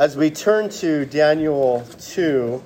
[0.00, 2.64] As we turn to Daniel 2,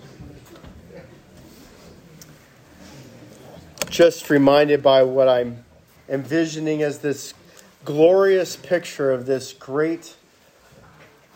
[3.90, 5.64] just reminded by what I'm
[6.08, 7.34] envisioning as this
[7.84, 10.14] glorious picture of this great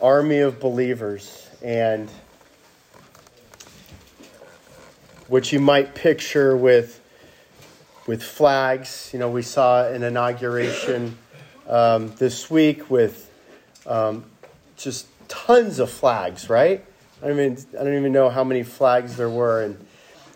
[0.01, 2.09] army of believers and
[5.27, 7.01] which you might picture with
[8.07, 9.09] with flags.
[9.11, 11.17] You know, we saw an inauguration
[11.67, 13.29] um, this week with
[13.85, 14.23] um,
[14.77, 16.83] just tons of flags, right?
[17.23, 19.85] I mean, I don't even know how many flags there were, and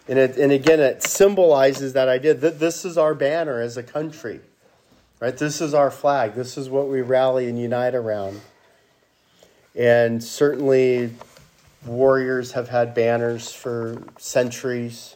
[0.07, 3.83] and it, and again, it symbolizes that idea that this is our banner as a
[3.83, 4.41] country,
[5.19, 5.35] right?
[5.37, 6.33] This is our flag.
[6.33, 8.41] This is what we rally and unite around.
[9.75, 11.11] And certainly,
[11.85, 15.15] warriors have had banners for centuries.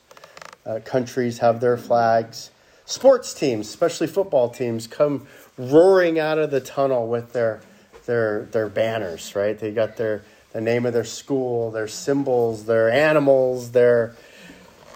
[0.66, 2.52] Uh, countries have their flags.
[2.86, 7.60] Sports teams, especially football teams, come roaring out of the tunnel with their
[8.08, 9.36] their their banners.
[9.36, 9.58] Right?
[9.58, 14.16] They got their the name of their school, their symbols, their animals, their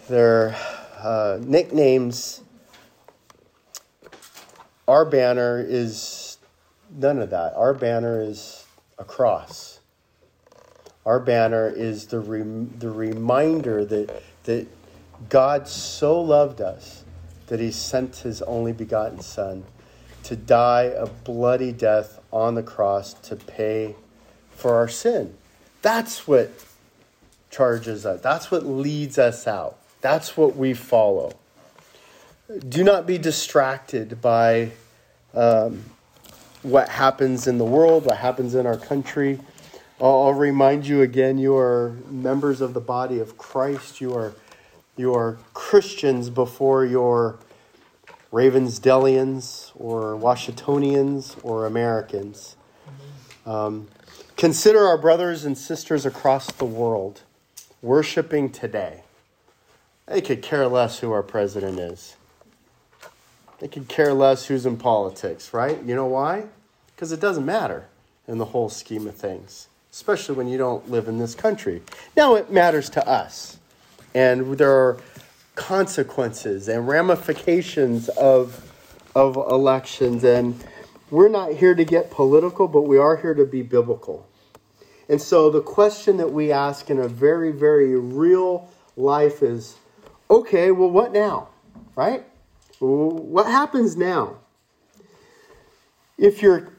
[0.08, 0.56] their
[0.98, 2.42] uh, nicknames.
[4.88, 6.38] Our banner is
[6.90, 7.54] none of that.
[7.56, 8.66] Our banner is
[8.98, 9.80] a cross.
[11.06, 14.68] Our banner is the, the reminder that, that
[15.30, 17.04] God so loved us
[17.48, 19.64] that he sent his only begotten Son
[20.24, 23.96] to die a bloody death on the cross to pay
[24.52, 25.36] for our sin.
[25.82, 26.52] That's what
[27.50, 29.78] charges us, that's what leads us out.
[30.02, 31.34] That's what we follow.
[32.68, 34.72] Do not be distracted by
[35.34, 35.84] um,
[36.64, 39.40] what happens in the world, what happens in our country.
[40.00, 44.02] I'll, I'll remind you again you are members of the body of Christ.
[44.02, 44.34] You are,
[44.98, 47.38] you are Christians before you're
[48.32, 52.56] Ravensdellians or Washingtonians or Americans.
[53.46, 53.88] Um,
[54.38, 57.22] consider our brothers and sisters across the world
[57.82, 59.04] worshiping today.
[60.06, 62.16] They could care less who our president is.
[63.60, 65.82] They could care less who's in politics, right?
[65.84, 66.46] You know why?
[66.88, 67.88] Because it doesn't matter
[68.28, 71.82] in the whole scheme of things, especially when you don't live in this country.
[72.16, 73.58] Now it matters to us.
[74.14, 74.98] And there are
[75.62, 78.72] consequences and ramifications of,
[79.16, 80.24] of elections.
[80.24, 80.62] And
[81.12, 84.28] we're not here to get political, but we are here to be biblical.
[85.08, 89.76] And so the question that we ask in a very, very real life is
[90.32, 91.50] okay, well, what now?
[91.96, 92.24] Right?
[92.80, 94.38] What happens now?
[96.18, 96.74] If you're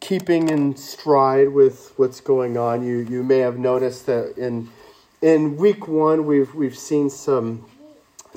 [0.00, 4.68] keeping in stride with what's going on, you, you may have noticed that in
[5.22, 7.64] in week one we've we've seen some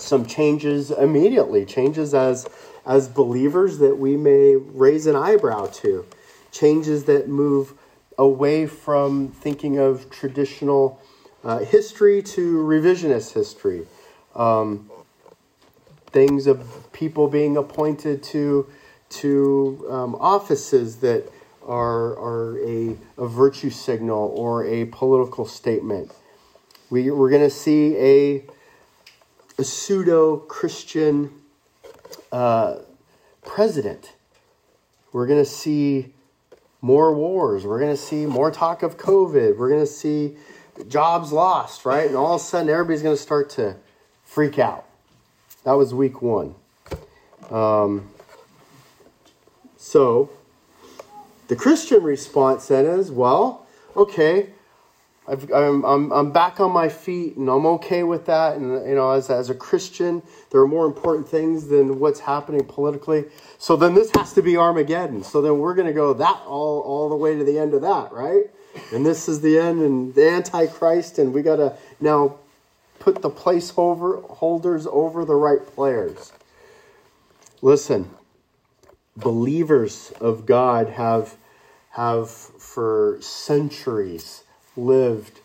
[0.01, 2.47] some changes immediately, changes as
[2.85, 6.05] as believers that we may raise an eyebrow to,
[6.51, 7.73] changes that move
[8.17, 10.99] away from thinking of traditional
[11.43, 13.85] uh, history to revisionist history
[14.35, 14.89] um,
[16.07, 18.67] things of people being appointed to
[19.09, 21.31] to um, offices that
[21.65, 26.11] are are a, a virtue signal or a political statement.
[26.89, 28.43] We we're going to see a
[29.59, 31.29] a pseudo Christian
[32.31, 32.77] uh,
[33.45, 34.13] president.
[35.11, 36.13] We're going to see
[36.81, 37.65] more wars.
[37.65, 39.57] We're going to see more talk of COVID.
[39.57, 40.37] We're going to see
[40.87, 42.07] jobs lost, right?
[42.07, 43.75] And all of a sudden, everybody's going to start to
[44.23, 44.85] freak out.
[45.65, 46.55] That was week one.
[47.51, 48.09] Um,
[49.75, 50.29] so,
[51.49, 54.51] the Christian response then is, well, okay,
[55.29, 58.57] i am I'm, I'm back on my feet and I'm okay with that.
[58.57, 62.65] And, you know, as, as a Christian, there are more important things than what's happening
[62.65, 63.25] politically.
[63.59, 65.23] So then this has to be Armageddon.
[65.23, 67.81] So then we're going to go that all, all the way to the end of
[67.81, 68.45] that, right?
[68.91, 72.37] And this is the end and the Antichrist, and we got to now
[72.99, 76.31] put the placeholders over the right players.
[77.61, 78.09] Listen,
[79.15, 81.35] believers of God have,
[81.91, 84.43] have for centuries
[84.79, 85.39] lived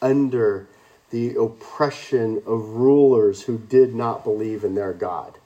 [0.00, 0.66] under
[1.10, 5.38] the oppression of rulers who did not believe in their God.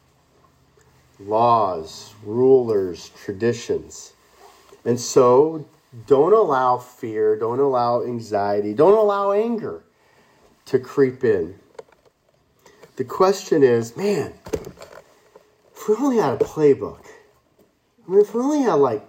[1.21, 4.13] Laws, rulers, traditions.
[4.85, 5.67] And so,
[6.07, 9.83] don't allow fear, don't allow anxiety, don't allow anger
[10.67, 11.59] to creep in.
[12.97, 14.35] The question is, man,
[15.75, 17.07] if we only had a playbook,
[18.07, 19.07] I mean, if we only had like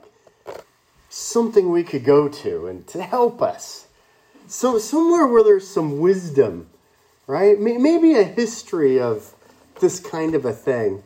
[1.09, 3.87] something we could go to and to help us,
[4.49, 6.67] so somewhere where there's some wisdom,
[7.27, 7.59] right?
[7.59, 9.35] Maybe a history of
[9.79, 11.03] this kind of a thing.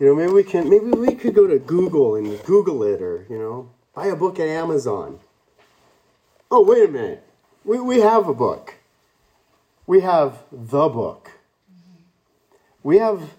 [0.00, 3.26] You know, maybe we can, maybe we could go to Google and Google it, or
[3.28, 5.20] you know, buy a book at Amazon.
[6.50, 7.22] oh, wait a minute.
[7.64, 8.76] We, we have a book.
[9.86, 11.30] We have the book.
[12.82, 13.34] We have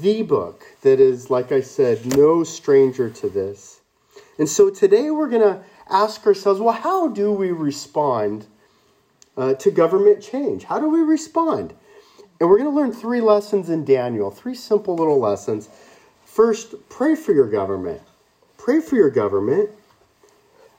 [0.00, 3.80] the book that is, like I said, no stranger to this.
[4.38, 8.46] And so today we're going to ask ourselves well, how do we respond
[9.36, 10.64] uh, to government change?
[10.64, 11.74] How do we respond?
[12.40, 15.68] And we're going to learn three lessons in Daniel, three simple little lessons.
[16.24, 18.00] First, pray for your government.
[18.56, 19.70] Pray for your government.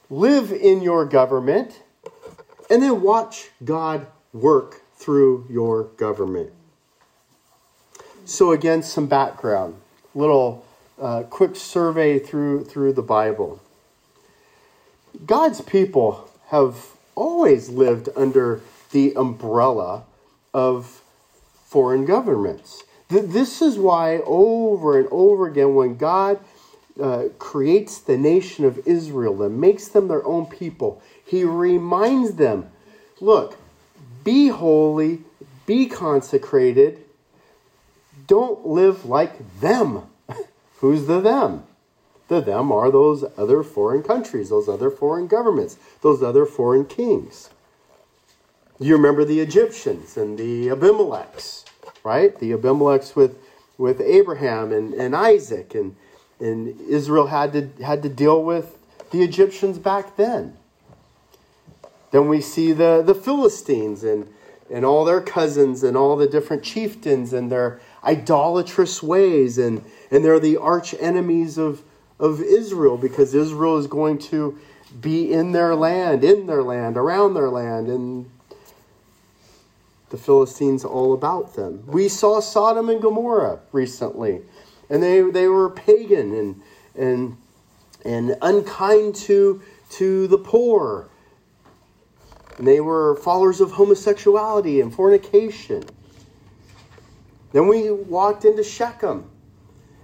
[0.09, 1.81] Live in your government.
[2.69, 6.51] And then watch God work through your government.
[8.25, 9.75] So, again, some background,
[10.13, 10.63] little
[11.01, 13.59] uh, quick survey through, through the Bible.
[15.25, 18.61] God's people have always lived under
[18.91, 20.03] the umbrella
[20.53, 21.01] of
[21.65, 22.83] foreign governments.
[23.09, 26.39] This is why, over and over again, when God
[26.99, 32.69] uh, creates the nation of Israel and makes them their own people, He reminds them
[33.19, 33.57] look,
[34.23, 35.21] be holy,
[35.65, 37.03] be consecrated,
[38.27, 40.03] don't live like them.
[40.77, 41.63] Who's the them?
[42.29, 47.49] The them are those other foreign countries, those other foreign governments, those other foreign kings.
[48.79, 51.65] You remember the Egyptians and the Abimelechs,
[52.03, 52.39] right?
[52.39, 53.37] The Abimelechs with,
[53.77, 55.95] with Abraham and, and Isaac, and,
[56.39, 58.77] and Israel had to, had to deal with
[59.11, 60.55] the Egyptians back then.
[62.11, 64.31] Then we see the, the Philistines and,
[64.71, 70.23] and all their cousins and all the different chieftains and their idolatrous ways, and, and
[70.23, 71.81] they're the arch enemies of,
[72.19, 74.57] of Israel because Israel is going to
[74.99, 78.29] be in their land, in their land, around their land, and
[80.09, 81.83] the Philistines all about them.
[81.85, 84.41] We saw Sodom and Gomorrah recently,
[84.89, 86.61] and they, they were pagan and,
[86.95, 87.37] and,
[88.03, 89.61] and unkind to,
[89.91, 91.09] to the poor.
[92.57, 95.83] And they were followers of homosexuality and fornication.
[97.53, 99.29] Then we walked into Shechem.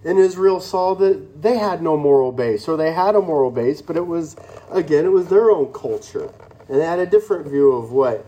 [0.05, 3.81] And Israel saw that they had no moral base, or they had a moral base,
[3.81, 4.35] but it was,
[4.69, 6.31] again, it was their own culture.
[6.69, 8.23] And they had a different view of what,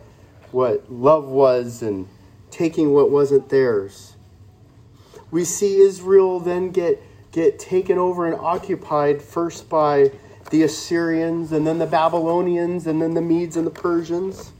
[0.51, 2.07] what love was and
[2.49, 4.15] taking what wasn't theirs.
[5.29, 7.01] We see Israel then get,
[7.31, 10.11] get taken over and occupied first by
[10.49, 14.51] the Assyrians, and then the Babylonians, and then the Medes and the Persians.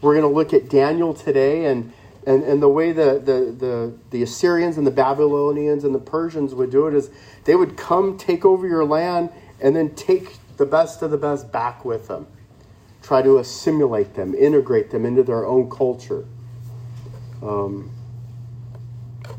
[0.00, 1.92] We're going to look at Daniel today and
[2.28, 6.54] and, and the way the, the, the, the Assyrians and the Babylonians and the Persians
[6.54, 7.08] would do it is
[7.44, 9.30] they would come take over your land
[9.62, 12.26] and then take the best of the best back with them.
[13.02, 16.26] Try to assimilate them, integrate them into their own culture.
[17.42, 17.90] Um,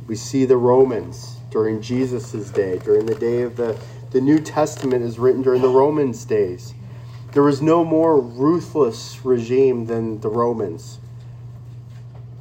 [0.07, 5.03] we see the Romans during Jesus' day, during the day of the, the New Testament
[5.03, 6.74] is written during the Romans' days.
[7.33, 10.99] There was no more ruthless regime than the Romans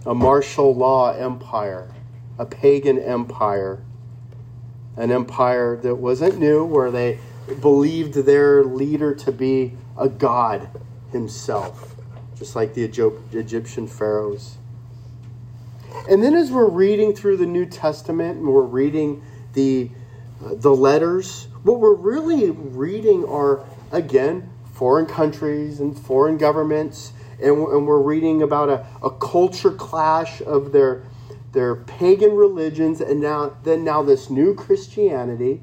[0.08, 1.92] a martial law empire,
[2.38, 3.78] a pagan empire,
[4.96, 7.18] an empire that wasn't new, where they
[7.60, 10.66] believed their leader to be a god
[11.12, 11.94] himself,
[12.38, 14.56] just like the Egyptian pharaohs.
[16.08, 19.22] And then, as we're reading through the New Testament and we're reading
[19.52, 19.90] the,
[20.42, 23.62] uh, the letters, what we're really reading are,
[23.92, 30.40] again, foreign countries and foreign governments and, and we're reading about a, a culture clash
[30.42, 31.04] of their,
[31.52, 35.60] their pagan religions and now then now this new Christianity.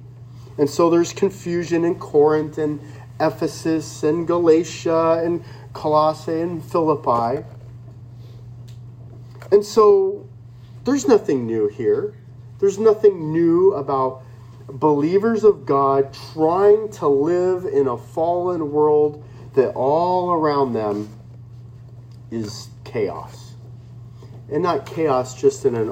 [0.57, 2.79] And so there's confusion in Corinth and
[3.19, 7.45] Ephesus and Galatia and Colossae and Philippi.
[9.51, 10.27] And so
[10.85, 12.15] there's nothing new here.
[12.59, 14.23] There's nothing new about
[14.67, 21.09] believers of God trying to live in a fallen world that all around them
[22.31, 23.53] is chaos.
[24.51, 25.89] And not chaos just in an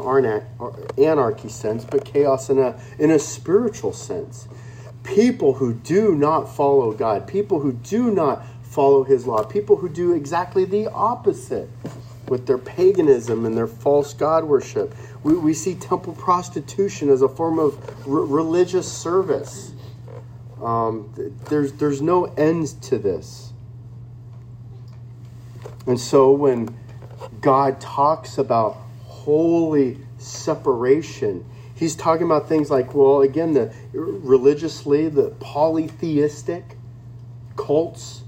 [0.98, 4.48] anarchy sense, but chaos in a, in a spiritual sense.
[5.04, 9.90] People who do not follow God, people who do not follow His law, people who
[9.90, 11.70] do exactly the opposite
[12.28, 14.96] with their paganism and their false God worship.
[15.24, 19.74] We, we see temple prostitution as a form of r- religious service.
[20.62, 21.14] Um,
[21.50, 23.53] there's, there's no end to this.
[25.86, 26.78] And so when
[27.42, 35.30] God talks about holy separation, he's talking about things like, well, again, the religiously, the
[35.40, 36.78] polytheistic
[37.56, 38.24] cults,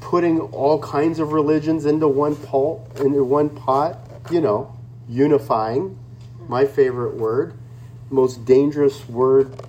[0.00, 3.98] putting all kinds of religions into one pot, into one pot,
[4.30, 4.74] you know,
[5.08, 5.98] unifying.
[6.48, 7.54] My favorite word,
[8.10, 9.60] most dangerous word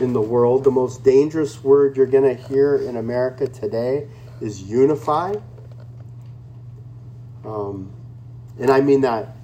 [0.00, 4.08] in the world, the most dangerous word you're going to hear in America today
[4.40, 5.34] is unify.
[7.44, 7.92] Um,
[8.58, 9.36] and I mean that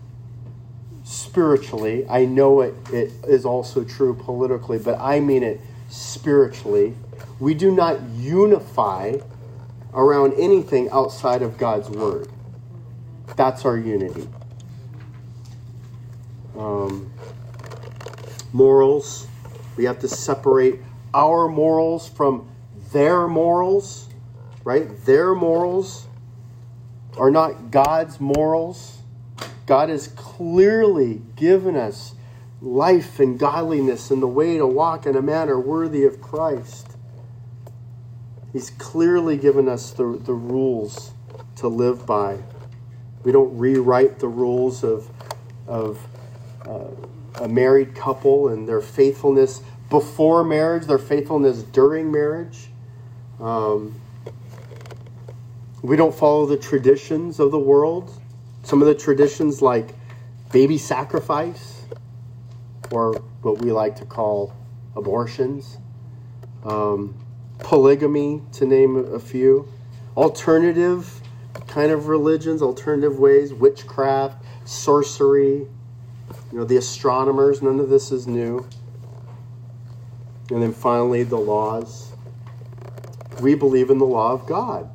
[1.04, 2.06] spiritually.
[2.08, 6.94] I know it, it is also true politically, but I mean it spiritually.
[7.38, 9.18] We do not unify
[9.94, 12.28] around anything outside of God's word.
[13.36, 14.28] That's our unity.
[16.56, 17.12] Um,
[18.52, 19.26] morals.
[19.76, 20.80] We have to separate
[21.14, 22.48] our morals from
[22.92, 24.08] their morals,
[24.64, 25.04] right?
[25.04, 26.06] Their morals
[27.18, 28.98] are not God's morals.
[29.66, 32.14] God has clearly given us
[32.60, 36.96] life and godliness and the way to walk in a manner worthy of Christ.
[38.52, 41.12] He's clearly given us the, the rules
[41.56, 42.38] to live by.
[43.22, 45.08] We don't rewrite the rules of,
[45.66, 45.98] of
[46.66, 46.88] uh,
[47.42, 52.68] a married couple and their faithfulness before marriage, their faithfulness during marriage.
[53.40, 54.00] Um,
[55.82, 58.20] we don't follow the traditions of the world.
[58.62, 59.94] Some of the traditions, like
[60.52, 61.82] baby sacrifice,
[62.90, 64.52] or what we like to call
[64.96, 65.78] abortions,
[66.64, 67.14] um,
[67.58, 69.68] polygamy, to name a few,
[70.16, 71.20] alternative
[71.66, 75.66] kind of religions, alternative ways, witchcraft, sorcery,
[76.52, 78.66] you know, the astronomers, none of this is new.
[80.50, 82.12] And then finally, the laws.
[83.40, 84.88] We believe in the law of God.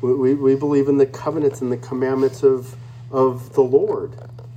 [0.00, 2.76] We, we, believe in the covenants and the commandments of,
[3.10, 4.12] of the Lord.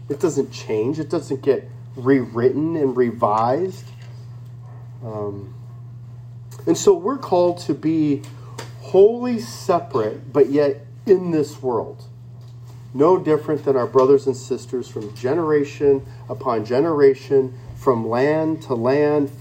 [0.10, 3.86] It doesn't change, it doesn't get rewritten and revised.
[5.04, 5.54] Um,
[6.68, 8.22] and so we're called to be
[8.82, 12.06] wholly separate, but yet in this world
[12.94, 19.32] no different than our brothers and sisters from generation upon generation, from land to land,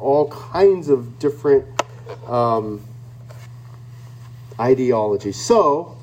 [0.00, 1.64] all kinds of different
[2.26, 2.84] um,
[4.60, 5.36] ideologies.
[5.36, 5.96] So,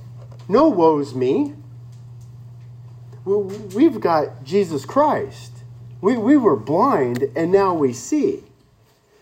[0.50, 1.54] no woes me.
[3.26, 5.52] We've got Jesus Christ.
[6.02, 8.44] We, we were blind and now we see.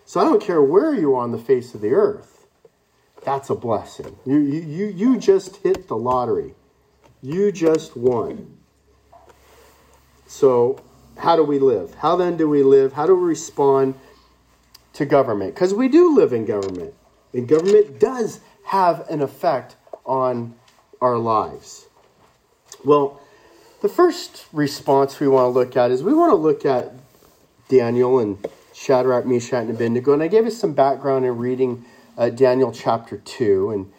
[0.06, 2.46] So I don't care where you are on the face of the earth.
[3.24, 4.16] That's a blessing.
[4.26, 6.54] You, you, you just hit the lottery.
[7.24, 8.58] You just won.
[10.28, 10.80] So,
[11.18, 11.96] how do we live?
[11.96, 12.94] How then do we live?
[12.94, 13.96] How do we respond
[14.94, 15.56] to government?
[15.56, 16.94] Because we do live in government,
[17.34, 20.56] and government does have an effect on
[21.02, 21.88] our lives.
[22.84, 23.22] Well,
[23.82, 26.94] the first response we want to look at is we want to look at
[27.68, 30.14] Daniel and Shadrach, Meshach, and Abednego.
[30.14, 31.86] And I gave us some background in reading
[32.18, 33.72] uh, Daniel chapter 2.
[33.72, 33.92] And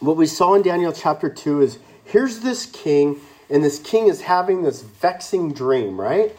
[0.00, 3.20] what we saw in Daniel chapter 2 is here's this king,
[3.50, 6.34] and this king is having this vexing dream, right?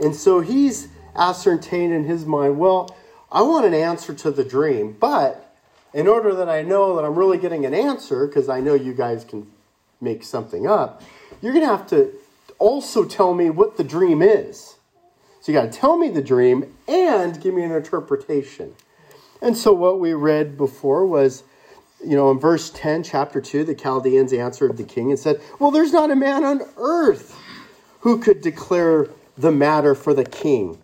[0.00, 2.96] And so he's ascertained in his mind, well,
[3.30, 5.43] I want an answer to the dream, but
[5.94, 8.92] in order that I know that I'm really getting an answer, because I know you
[8.92, 9.50] guys can
[10.00, 11.02] make something up,
[11.40, 12.12] you're going to have to
[12.58, 14.76] also tell me what the dream is.
[15.40, 18.74] So you got to tell me the dream and give me an interpretation.
[19.40, 21.44] And so what we read before was
[22.04, 25.70] you know, in verse 10, chapter 2, the Chaldeans answered the king and said, Well,
[25.70, 27.38] there's not a man on earth
[28.00, 29.08] who could declare
[29.38, 30.78] the matter for the king.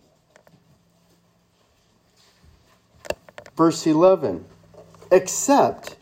[3.57, 4.47] Verse 11,
[5.11, 5.97] except,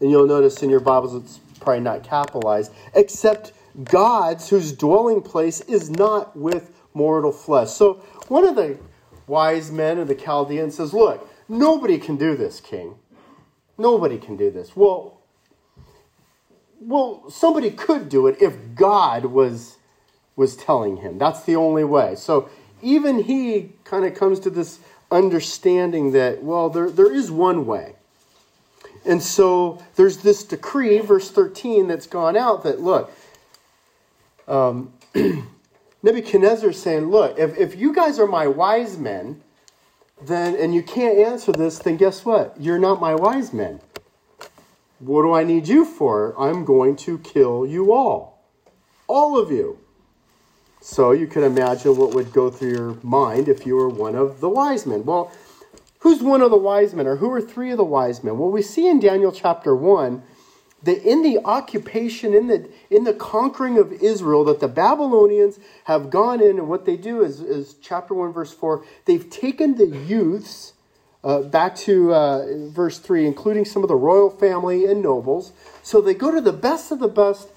[0.00, 3.52] and you'll notice in your Bibles it's probably not capitalized, except
[3.84, 7.70] God's whose dwelling place is not with mortal flesh.
[7.70, 7.94] So
[8.28, 8.78] one of the
[9.26, 12.96] wise men of the Chaldeans says, Look, nobody can do this, king.
[13.78, 14.76] Nobody can do this.
[14.76, 15.18] Well,
[16.80, 19.78] well, somebody could do it if God was
[20.34, 21.18] was telling him.
[21.18, 22.14] That's the only way.
[22.16, 22.48] So
[22.80, 24.78] even he kind of comes to this
[25.10, 27.94] understanding that, well, there, there is one way.
[29.04, 33.12] And so there's this decree, verse 13, that's gone out that, look,
[34.46, 34.92] um,
[36.02, 39.42] Nebuchadnezzar is saying, look, if, if you guys are my wise men,
[40.20, 42.54] then and you can't answer this, then guess what?
[42.60, 43.80] You're not my wise men.
[44.98, 46.34] What do I need you for?
[46.38, 48.40] I'm going to kill you all.
[49.08, 49.78] All of you.
[50.80, 54.40] So you can imagine what would go through your mind if you were one of
[54.40, 55.04] the wise men.
[55.04, 55.32] Well,
[56.02, 58.36] who's one of the wise men, or who are three of the wise men?
[58.36, 60.22] Well, we see in Daniel chapter 1
[60.82, 66.10] that in the occupation, in the, in the conquering of Israel, that the Babylonians have
[66.10, 69.86] gone in, and what they do is, is chapter 1, verse 4, they've taken the
[69.86, 70.72] youths
[71.22, 75.52] uh, back to uh, verse 3, including some of the royal family and nobles.
[75.84, 77.48] So they go to the best of the best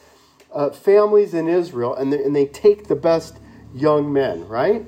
[0.54, 3.40] uh, families in Israel, and they, and they take the best
[3.74, 4.86] young men, right?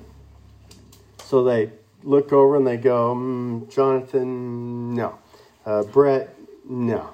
[1.24, 1.72] So they
[2.08, 5.20] look over and they go, mm, Jonathan, no.
[5.66, 6.34] Uh, Brett,
[6.68, 7.14] no.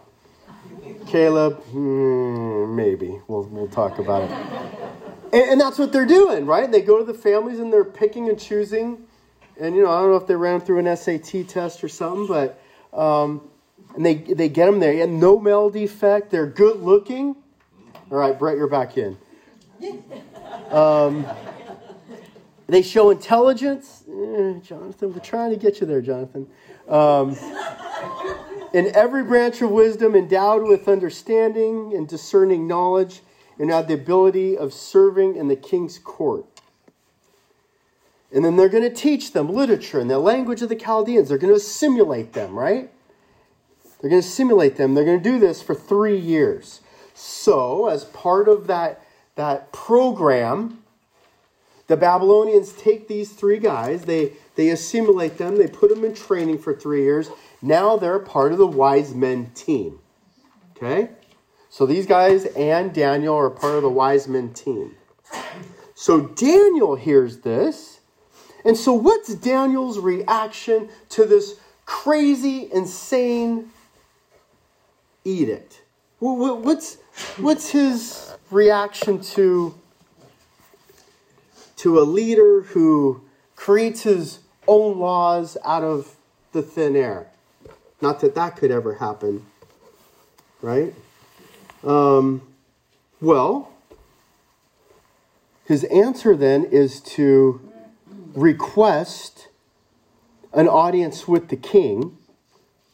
[1.08, 3.20] Caleb, hmm, maybe.
[3.28, 4.32] We'll, we'll talk about it.
[5.34, 6.72] And, and, that's what they're doing, right?
[6.72, 9.00] They go to the families and they're picking and choosing.
[9.60, 12.28] And, you know, I don't know if they ran through an SAT test or something,
[12.28, 12.62] but,
[12.98, 13.50] um,
[13.96, 15.04] and they, they get them there.
[15.04, 16.30] And no male defect.
[16.30, 17.36] They're good looking.
[18.12, 19.18] All right, Brett, you're back in.
[20.70, 21.26] Um,
[22.68, 24.04] they show intelligence.
[24.08, 26.48] Eh, Jonathan, we're trying to get you there, Jonathan.
[26.88, 27.38] Um,
[28.74, 33.22] in every branch of wisdom, endowed with understanding and discerning knowledge,
[33.60, 36.46] and have the ability of serving in the king's court.
[38.34, 41.30] And then they're going to teach them literature and the language of the Chaldeans.
[41.30, 42.90] They're going to simulate them, right?
[44.02, 44.96] They're going to simulate them.
[44.96, 46.82] They're going to do this for three years.
[47.14, 49.06] So, as part of that,
[49.36, 50.83] that program,
[51.88, 56.60] the Babylonians take these three guys, they, they assimilate them, they put them in training
[56.60, 57.30] for three years.
[57.62, 60.00] Now they're part of the wise men team.
[60.76, 61.10] Okay?
[61.70, 64.96] So these guys and Daniel are part of the wise men team.
[65.96, 68.00] So Daniel hears this.
[68.66, 73.72] And so, what's Daniel's reaction to this crazy, insane
[75.26, 75.82] edict?
[76.20, 76.98] What's,
[77.38, 79.76] what's his reaction to
[81.84, 83.22] to a leader who
[83.58, 86.16] creates his own laws out of
[86.54, 87.28] the thin air.
[88.02, 89.46] Not that that could ever happen,
[90.62, 90.94] right?
[91.84, 92.42] Um,
[93.20, 93.74] well,
[95.66, 97.60] his answer then is to
[98.34, 99.50] request
[100.54, 102.18] an audience with the king.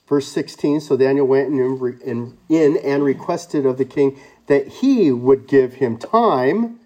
[0.08, 5.48] Verse 16 So Daniel went in, in and requested of the king that he would
[5.48, 6.79] give him time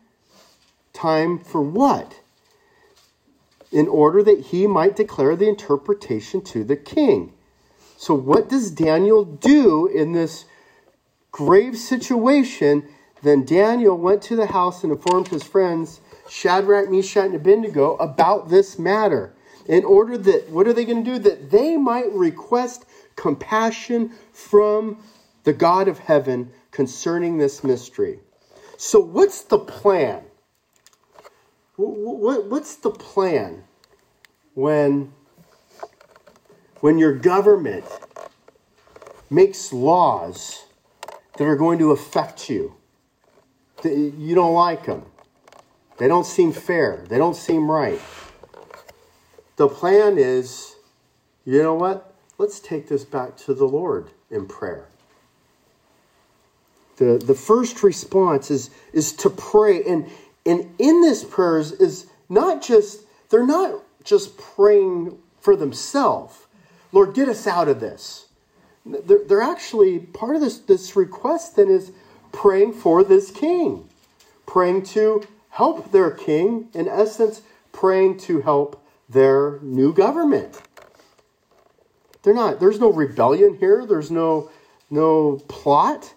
[0.93, 2.19] Time for what?
[3.71, 7.33] In order that he might declare the interpretation to the king.
[7.97, 10.45] So, what does Daniel do in this
[11.31, 12.87] grave situation?
[13.23, 18.49] Then Daniel went to the house and informed his friends, Shadrach, Meshach, and Abednego, about
[18.49, 19.33] this matter.
[19.65, 21.19] In order that, what are they going to do?
[21.19, 25.01] That they might request compassion from
[25.45, 28.19] the God of heaven concerning this mystery.
[28.77, 30.23] So, what's the plan?
[31.75, 33.63] What, what's the plan
[34.53, 35.11] when,
[36.81, 37.85] when your government
[39.29, 40.65] makes laws
[41.37, 42.75] that are going to affect you?
[43.83, 45.03] You don't like them.
[45.97, 47.05] They don't seem fair.
[47.09, 47.99] They don't seem right.
[49.55, 50.75] The plan is,
[51.45, 52.13] you know what?
[52.37, 54.87] Let's take this back to the Lord in prayer.
[56.97, 59.83] The, the first response is, is to pray.
[59.83, 60.09] And,
[60.45, 66.47] and in this prayers is not just, they're not just praying for themselves.
[66.91, 68.27] Lord, get us out of this.
[68.85, 71.91] They're, they're actually, part of this, this request then is
[72.31, 73.87] praying for this king,
[74.45, 80.61] praying to help their king, in essence, praying to help their new government.
[82.23, 84.49] They're not, there's no rebellion here, there's no,
[84.89, 86.13] no plot.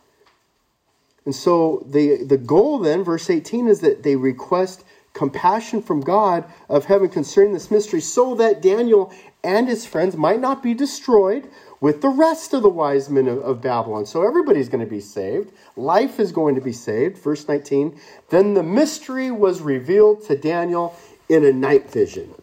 [1.27, 6.45] And so the, the goal then, verse 18, is that they request compassion from God
[6.69, 9.12] of heaven concerning this mystery so that Daniel
[9.43, 11.49] and his friends might not be destroyed
[11.81, 14.07] with the rest of the wise men of, of Babylon.
[14.07, 15.53] So everybody's going to be saved.
[15.77, 17.19] Life is going to be saved.
[17.19, 17.99] Verse 19.
[18.31, 20.97] Then the mystery was revealed to Daniel
[21.29, 22.35] in a night vision.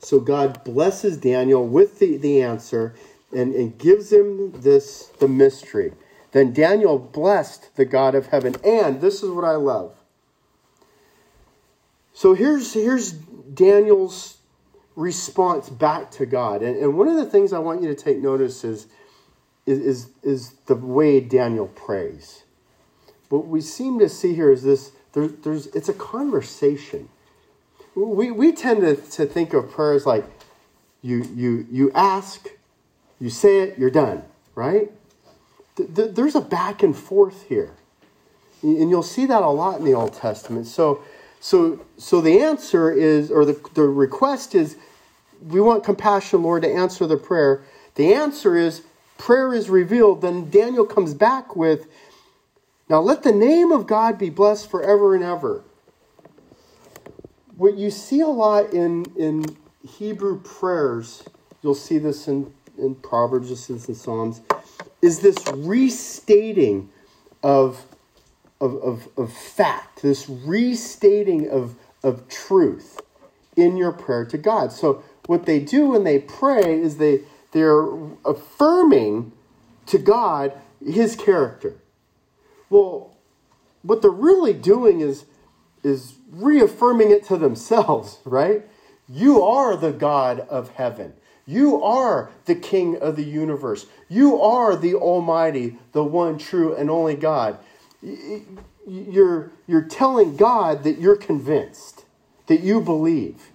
[0.00, 2.94] So God blesses Daniel with the, the answer
[3.32, 5.92] and, and gives him this the mystery.
[6.34, 8.56] Then Daniel blessed the God of heaven.
[8.64, 9.94] And this is what I love.
[12.12, 14.38] So here's, here's Daniel's
[14.96, 16.60] response back to God.
[16.60, 18.88] And, and one of the things I want you to take notice is,
[19.64, 22.42] is, is, is the way Daniel prays.
[23.28, 27.10] What we seem to see here is this there, there's, it's a conversation.
[27.94, 30.24] We, we tend to, to think of prayers like
[31.00, 32.48] you, you, you ask,
[33.20, 34.24] you say it, you're done,
[34.56, 34.90] right?
[35.76, 37.72] There's a back and forth here.
[38.62, 40.66] And you'll see that a lot in the Old Testament.
[40.66, 41.02] So,
[41.40, 44.76] so, so the answer is, or the, the request is,
[45.42, 47.62] we want compassion, Lord, to answer the prayer.
[47.96, 48.82] The answer is,
[49.18, 50.22] prayer is revealed.
[50.22, 51.86] Then Daniel comes back with,
[52.88, 55.62] now let the name of God be blessed forever and ever.
[57.56, 59.44] What you see a lot in, in
[59.86, 61.24] Hebrew prayers,
[61.62, 64.40] you'll see this in, in Proverbs, you'll this in Psalms
[65.04, 66.88] is this restating
[67.42, 67.84] of,
[68.58, 73.02] of, of, of fact, this restating of, of truth
[73.54, 74.72] in your prayer to God.
[74.72, 77.20] So what they do when they pray is they
[77.52, 77.86] they're
[78.24, 79.32] affirming
[79.86, 81.76] to God his character.
[82.70, 83.14] Well,
[83.82, 85.26] what they're really doing is,
[85.82, 88.62] is reaffirming it to themselves, right?
[89.06, 91.12] You are the God of heaven.
[91.46, 93.86] You are the King of the universe.
[94.08, 97.58] You are the Almighty, the one true and only God.
[98.86, 102.04] You're, you're telling God that you're convinced,
[102.46, 103.50] that you believe.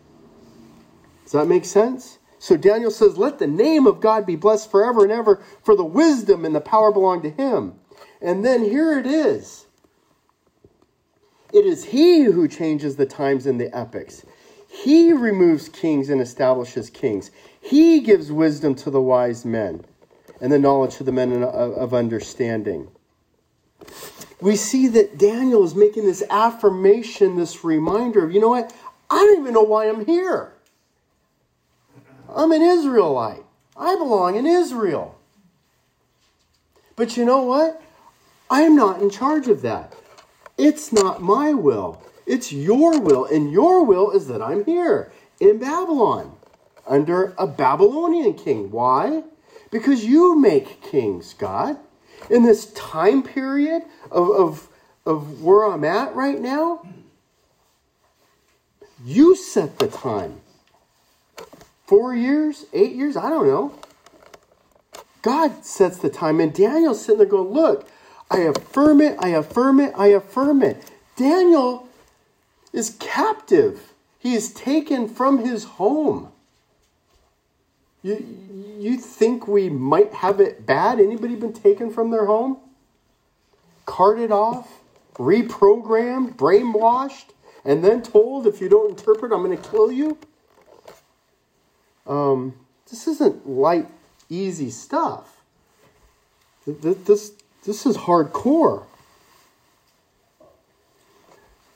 [1.23, 2.19] Does that make sense?
[2.39, 5.83] So Daniel says, Let the name of God be blessed forever and ever, for the
[5.83, 7.75] wisdom and the power belong to him.
[8.21, 9.65] And then here it is.
[11.53, 14.25] It is he who changes the times and the epochs.
[14.69, 17.31] He removes kings and establishes kings.
[17.61, 19.85] He gives wisdom to the wise men
[20.41, 22.89] and the knowledge to the men of understanding.
[24.41, 28.73] We see that Daniel is making this affirmation, this reminder of, you know what?
[29.09, 30.53] I don't even know why I'm here.
[32.33, 33.43] I'm an Israelite.
[33.75, 35.17] I belong in Israel.
[36.95, 37.81] But you know what?
[38.49, 39.93] I'm not in charge of that.
[40.57, 42.01] It's not my will.
[42.25, 43.25] It's your will.
[43.25, 46.35] And your will is that I'm here in Babylon
[46.89, 48.71] under a Babylonian king.
[48.71, 49.23] Why?
[49.71, 51.77] Because you make kings, God.
[52.29, 54.67] In this time period of, of,
[55.05, 56.85] of where I'm at right now,
[59.05, 60.41] you set the time.
[61.85, 63.73] Four years, eight years, I don't know.
[65.21, 66.39] God sets the time.
[66.39, 67.87] And Daniel's sitting there going, Look,
[68.29, 70.91] I affirm it, I affirm it, I affirm it.
[71.15, 71.87] Daniel
[72.71, 73.93] is captive.
[74.19, 76.31] He is taken from his home.
[78.01, 78.25] You,
[78.79, 80.99] you think we might have it bad?
[80.99, 82.57] Anybody been taken from their home?
[83.85, 84.81] Carted off?
[85.15, 86.35] Reprogrammed?
[86.35, 87.31] Brainwashed?
[87.65, 90.17] And then told if you don't interpret, I'm going to kill you?
[92.07, 92.53] Um,
[92.89, 93.87] this isn't light,
[94.29, 95.41] easy stuff.
[96.65, 97.33] This,
[97.65, 98.85] this is hardcore.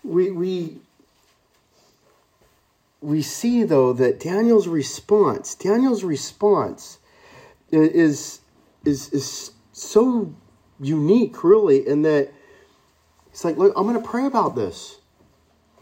[0.03, 0.77] We, we,
[3.03, 6.99] we see, though, that Daniel's response, Daniel's response
[7.73, 8.39] uh, is,
[8.85, 10.33] is, is so
[10.79, 12.31] unique, really, in that
[13.31, 14.97] he's like, look, I'm going to pray about this.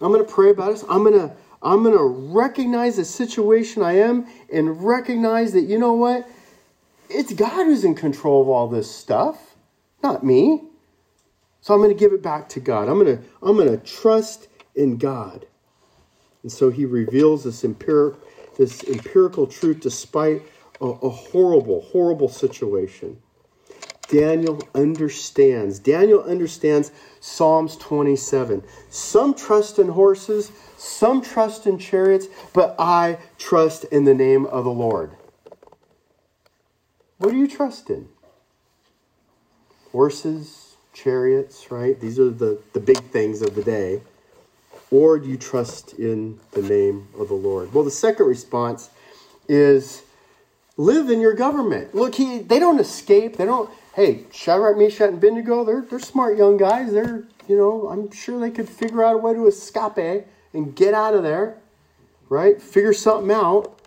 [0.01, 0.84] I'm going to pray about this.
[0.89, 5.93] I'm going to I'm to recognize the situation I am and recognize that, you know
[5.93, 6.27] what?
[7.10, 9.55] It's God who's in control of all this stuff,
[10.01, 10.63] not me.
[11.62, 12.89] So I'm going to give it back to God.
[12.89, 15.45] I'm to, I'm going to trust in God.
[16.43, 18.15] And so he reveals this, empiric,
[18.58, 20.41] this empirical truth despite
[20.80, 23.21] a, a horrible, horrible situation.
[24.08, 25.80] Daniel understands.
[25.80, 28.62] Daniel understands Psalms 27.
[28.89, 34.65] Some trust in horses, some trust in chariots, but I trust in the name of
[34.65, 35.12] the Lord.
[37.19, 38.10] What do you trust in?
[39.93, 41.97] Horses, chariots, right?
[41.99, 44.01] These are the, the big things of the day.
[44.91, 47.73] Or do you trust in the name of the Lord?
[47.73, 48.89] Well, the second response
[49.47, 50.04] is
[50.75, 51.95] live in your government.
[51.95, 53.38] Look, he, they don't escape.
[53.38, 56.91] They don't, hey, Shadrach, Meshach, and Abednego, they're, they're smart young guys.
[56.91, 60.93] They're, you know, I'm sure they could figure out a way to escape and get
[60.93, 61.58] out of there,
[62.27, 62.62] right?
[62.62, 63.80] Figure something out.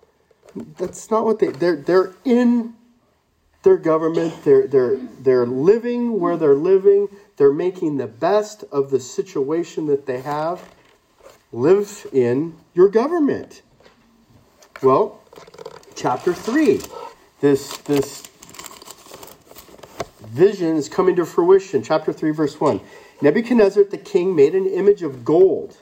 [0.79, 2.75] That's not what they, they're, they're in
[3.63, 4.43] their government.
[4.43, 7.09] They're, they're, they're living where they're living.
[7.37, 10.63] They're making the best of the situation that they have
[11.55, 13.63] live in your government?
[14.83, 15.23] Well,
[15.95, 16.81] chapter 3.
[17.41, 18.27] This, this
[20.27, 21.83] vision is coming to fruition.
[21.83, 22.81] Chapter 3, verse 1.
[23.23, 25.77] Nebuchadnezzar the king made an image of gold,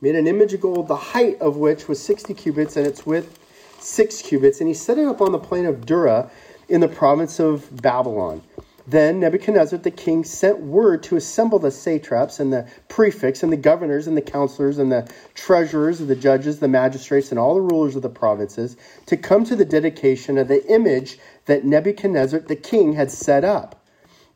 [0.00, 3.38] made an image of gold, the height of which was 60 cubits and its width
[3.80, 6.30] 6 cubits, and he set it up on the plain of Dura
[6.68, 8.40] in the province of Babylon.
[8.86, 13.56] Then Nebuchadnezzar the king sent word to assemble the satraps and the prefects and the
[13.56, 17.60] governors and the counselors and the treasurers and the judges, the magistrates, and all the
[17.60, 22.56] rulers of the provinces to come to the dedication of the image that Nebuchadnezzar the
[22.56, 23.81] king had set up.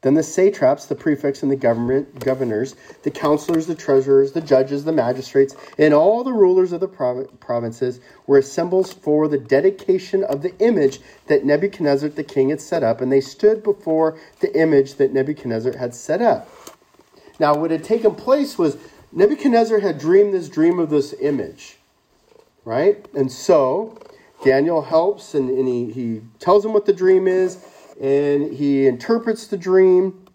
[0.02, 4.84] Then the satraps, the prefects, and the government governors, the counselors, the treasurers, the judges,
[4.84, 10.42] the magistrates, and all the rulers of the provinces were assembled for the dedication of
[10.42, 14.94] the image that Nebuchadnezzar the king had set up, and they stood before the image
[14.94, 16.48] that Nebuchadnezzar had set up.
[17.38, 18.76] Now, what had taken place was
[19.12, 21.78] Nebuchadnezzar had dreamed this dream of this image,
[22.64, 23.04] right?
[23.14, 23.98] And so
[24.44, 27.64] Daniel helps and, and he, he tells him what the dream is
[28.00, 30.26] and he interprets the dream.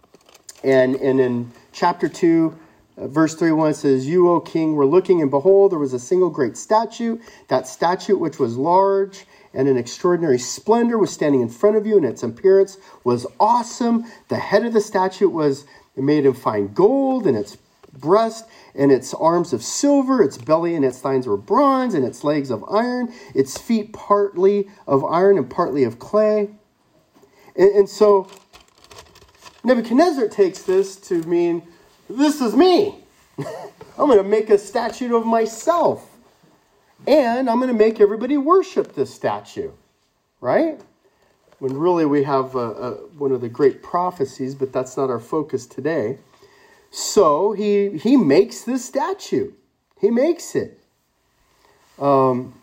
[0.64, 2.58] And, and in chapter 2,
[2.98, 6.30] uh, verse 31 says, You, O king, were looking, and behold, there was a single
[6.30, 7.20] great statue.
[7.48, 11.98] That statue, which was large and an extraordinary splendor was standing in front of you,
[11.98, 14.06] and its appearance was awesome.
[14.30, 17.58] The head of the statue was made of fine gold, and its
[17.94, 22.24] breast and its arms of silver, its belly and its thighs were bronze, and its
[22.24, 26.50] legs of iron, its feet partly of iron and partly of clay.
[27.56, 28.28] And, and so
[29.64, 31.64] Nebuchadnezzar takes this to mean,
[32.10, 33.04] this is me.
[33.38, 36.08] I'm going to make a statue of myself.
[37.08, 39.72] And I'm going to make everybody worship this statue.
[40.40, 40.82] Right?
[41.60, 45.20] When really we have a, a, one of the great prophecies, but that's not our
[45.20, 46.18] focus today.
[46.90, 49.52] So he, he makes this statue.
[50.00, 50.82] He makes it.
[52.00, 52.61] Um,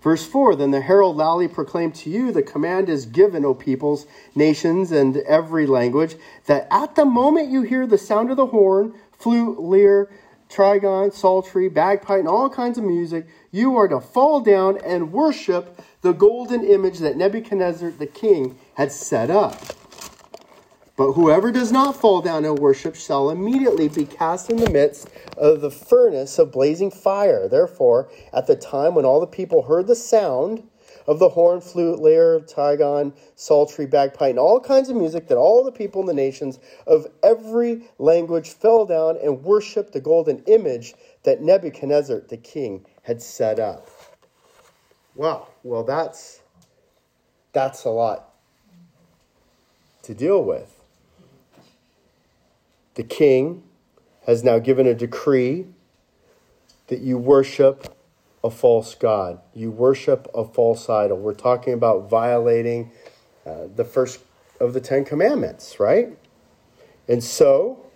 [0.00, 4.06] Verse 4 Then the herald loudly proclaimed to you, The command is given, O peoples,
[4.34, 8.94] nations, and every language, that at the moment you hear the sound of the horn,
[9.12, 10.10] flute, lyre,
[10.48, 15.80] trigon, psaltery, bagpipe, and all kinds of music, you are to fall down and worship
[16.00, 19.60] the golden image that Nebuchadnezzar the king had set up.
[20.98, 25.08] But whoever does not fall down and worship shall immediately be cast in the midst
[25.36, 27.46] of the furnace of blazing fire.
[27.46, 30.68] Therefore, at the time when all the people heard the sound
[31.06, 35.62] of the horn, flute, lyre, trigon, psaltery, bagpipe, and all kinds of music, that all
[35.62, 40.94] the people in the nations of every language fell down and worshiped the golden image
[41.22, 43.88] that Nebuchadnezzar the king had set up.
[45.14, 46.40] Wow, well that's
[47.52, 48.34] that's a lot
[50.02, 50.77] to deal with
[52.98, 53.62] the king
[54.26, 55.66] has now given a decree
[56.88, 57.96] that you worship
[58.42, 59.40] a false god.
[59.54, 61.16] You worship a false idol.
[61.16, 62.90] We're talking about violating
[63.46, 64.18] uh, the first
[64.58, 66.08] of the Ten Commandments, right?
[67.06, 67.86] And so,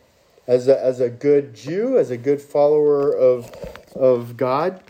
[0.46, 3.50] as a, as a good Jew, as a good follower of,
[3.96, 4.84] of God,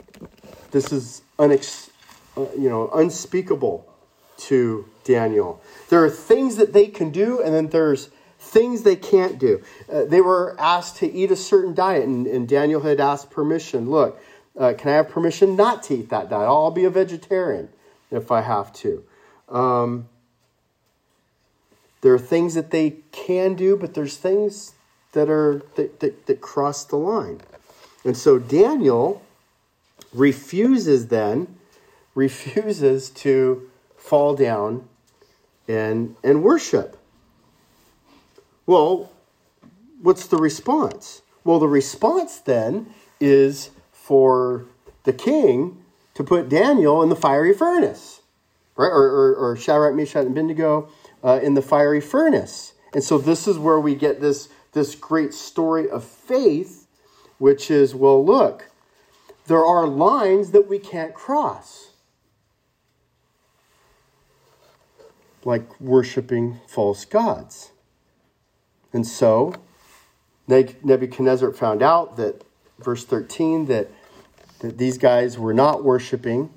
[0.72, 1.88] this is unex,
[2.36, 3.90] uh, you know, unspeakable
[4.36, 5.62] to Daniel.
[5.88, 8.10] There are things that they can do, and then there's
[8.42, 9.62] things they can't do.
[9.90, 13.88] Uh, they were asked to eat a certain diet, and, and Daniel had asked permission.
[13.88, 14.20] Look,
[14.58, 16.46] uh, can I have permission not to eat that diet?
[16.46, 17.68] I'll be a vegetarian
[18.10, 19.04] if I have to.
[19.48, 20.08] Um,
[22.02, 24.74] there are things that they can do, but there's things
[25.12, 27.40] that are that, that, that cross the line.
[28.04, 29.22] And so Daniel
[30.12, 31.56] refuses then,
[32.14, 34.88] refuses to fall down
[35.68, 36.98] and, and worship.
[38.66, 39.10] Well,
[40.00, 41.22] what's the response?
[41.44, 44.66] Well, the response then is for
[45.04, 45.82] the king
[46.14, 48.20] to put Daniel in the fiery furnace,
[48.76, 48.88] right?
[48.88, 50.88] Or, or, or Shadrach, Meshach, and Abednego
[51.24, 52.74] uh, in the fiery furnace.
[52.94, 56.86] And so this is where we get this, this great story of faith,
[57.38, 58.70] which is well, look,
[59.46, 61.90] there are lines that we can't cross.
[65.44, 67.72] Like worshiping false gods.
[68.92, 69.54] And so
[70.48, 72.44] Nebuchadnezzar found out that,
[72.78, 73.90] verse 13, that,
[74.60, 76.50] that these guys were not worshiping,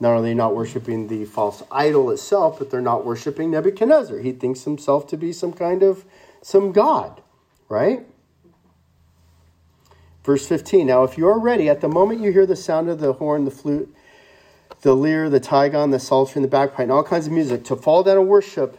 [0.00, 4.18] not only not worshiping the false idol itself, but they're not worshiping Nebuchadnezzar.
[4.18, 6.04] He thinks himself to be some kind of
[6.42, 7.20] some god,
[7.68, 8.06] right?
[10.24, 13.00] Verse 15 Now, if you are ready, at the moment you hear the sound of
[13.00, 13.94] the horn, the flute,
[14.82, 17.76] the lyre, the trigon, the psaltery, and the bagpipe, and all kinds of music, to
[17.76, 18.78] fall down and worship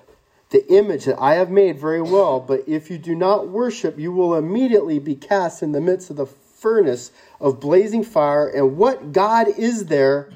[0.52, 4.12] the image that I have made very well, but if you do not worship, you
[4.12, 8.50] will immediately be cast in the midst of the furnace of blazing fire.
[8.50, 10.30] And what God is there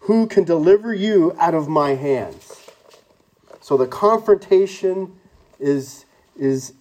[0.00, 2.68] who can deliver you out of my hands?
[3.60, 5.14] So the confrontation
[5.60, 6.04] is,
[6.36, 6.72] is,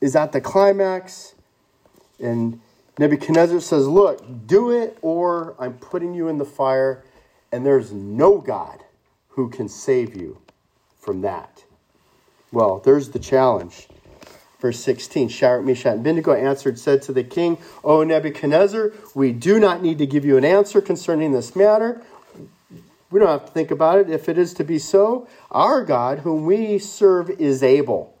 [0.00, 1.34] is at the climax.
[2.18, 2.58] And
[2.98, 7.04] Nebuchadnezzar says, Look, do it, or I'm putting you in the fire,
[7.52, 8.82] and there's no God
[9.28, 10.39] who can save you
[11.00, 11.64] from that?
[12.52, 13.88] Well, there's the challenge.
[14.60, 19.58] Verse 16 Shadrach, Meshach, and Abednego answered, said to the king, O Nebuchadnezzar, we do
[19.58, 22.02] not need to give you an answer concerning this matter.
[23.10, 24.10] We don't have to think about it.
[24.10, 28.14] If it is to be so, our God, whom we serve, is able,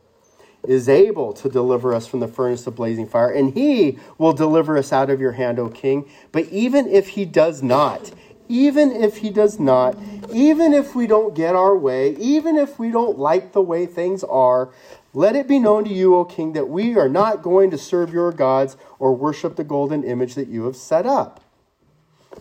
[0.66, 4.76] is able to deliver us from the furnace of blazing fire, and he will deliver
[4.76, 6.08] us out of your hand, O king.
[6.32, 8.10] But even if he does not,
[8.50, 9.96] even if he does not,
[10.32, 14.24] even if we don't get our way, even if we don't like the way things
[14.24, 14.70] are,
[15.14, 18.12] let it be known to you, O king, that we are not going to serve
[18.12, 21.44] your gods or worship the golden image that you have set up.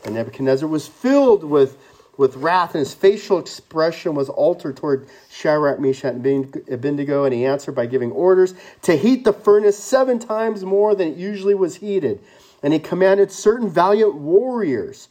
[0.03, 1.77] And Nebuchadnezzar was filled with,
[2.17, 6.25] with wrath, and his facial expression was altered toward Shadrach, Meshach, and
[6.71, 11.09] Abednego, and he answered by giving orders to heat the furnace seven times more than
[11.09, 12.19] it usually was heated.
[12.63, 15.07] And he commanded certain valiant warriors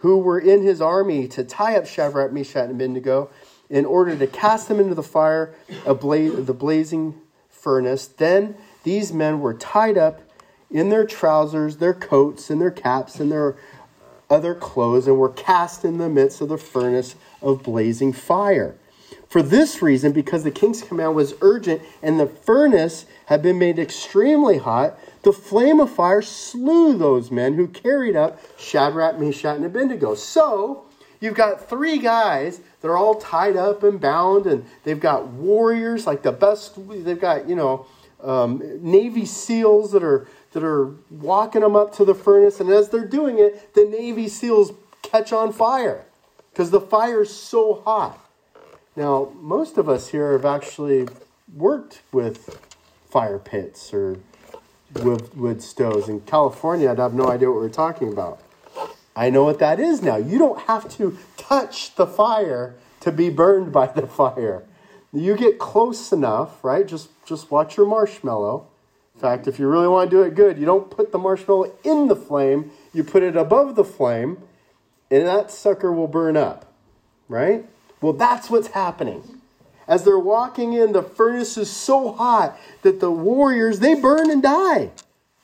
[0.00, 3.30] who were in his army to tie up Shadrach, Meshach, and Abednego
[3.68, 5.54] in order to cast them into the fire
[5.86, 8.06] of the blazing furnace.
[8.06, 10.22] Then these men were tied up
[10.70, 13.56] in their trousers, their coats, and their caps, and their
[14.28, 18.76] other clothes, and were cast in the midst of the furnace of blazing fire.
[19.30, 23.78] For this reason, because the king's command was urgent and the furnace had been made
[23.78, 29.64] extremely hot, the flame of fire slew those men who carried up Shadrach, Meshach, and
[29.64, 30.16] Abednego.
[30.16, 30.84] So,
[31.20, 36.22] you've got three guys they're all tied up and bound, and they've got warriors like
[36.22, 36.74] the best.
[36.88, 37.86] They've got you know
[38.22, 42.88] um, Navy SEALs that are that are walking them up to the furnace, and as
[42.88, 46.04] they're doing it, the Navy SEALs catch on fire
[46.52, 48.18] because the fire's so hot.
[49.00, 51.08] Now, most of us here have actually
[51.56, 52.60] worked with
[53.08, 54.18] fire pits or
[54.92, 56.06] wood, wood stoves.
[56.06, 58.42] In California, I'd have no idea what we're talking about.
[59.16, 60.16] I know what that is now.
[60.16, 64.64] You don't have to touch the fire to be burned by the fire.
[65.14, 66.86] You get close enough, right?
[66.86, 68.66] Just just watch your marshmallow.
[69.14, 71.72] In fact, if you really want to do it good, you don't put the marshmallow
[71.84, 74.42] in the flame, you put it above the flame,
[75.10, 76.70] and that sucker will burn up,
[77.30, 77.64] right?
[78.00, 79.40] Well, that's what's happening.
[79.86, 84.42] As they're walking in, the furnace is so hot that the warriors, they burn and
[84.42, 84.90] die.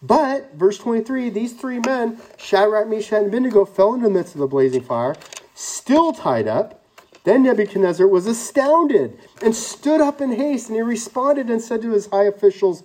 [0.02, 4.40] But, verse 23, these three men, Shadrach, Meshach, and Abednego, fell into the midst of
[4.40, 5.16] the blazing fire,
[5.54, 6.82] still tied up.
[7.24, 11.90] Then Nebuchadnezzar was astounded and stood up in haste, and he responded and said to
[11.90, 12.84] his high officials,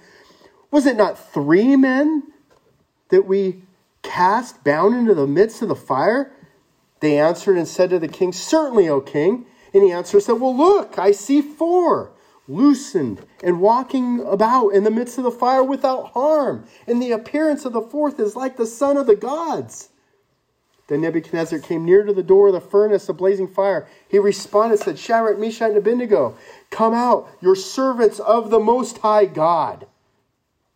[0.72, 2.24] Was it not three men
[3.10, 3.62] that we
[4.02, 6.32] cast bound into the midst of the fire?
[7.02, 9.46] They answered and said to the king, Certainly, O king.
[9.74, 12.12] And he answered said, Well, look, I see four
[12.48, 16.66] loosened and walking about in the midst of the fire without harm.
[16.88, 19.90] And the appearance of the fourth is like the son of the gods.
[20.88, 23.88] Then Nebuchadnezzar came near to the door of the furnace of blazing fire.
[24.10, 26.36] He responded, said, Shadrach, Meshach, and Abednego,
[26.70, 29.88] come out, your servants of the Most High God,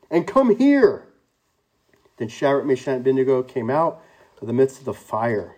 [0.10, 1.05] and come here.
[2.15, 4.01] Then Shadrach, Meshach, and Abednego came out
[4.39, 5.58] of the midst of the fire.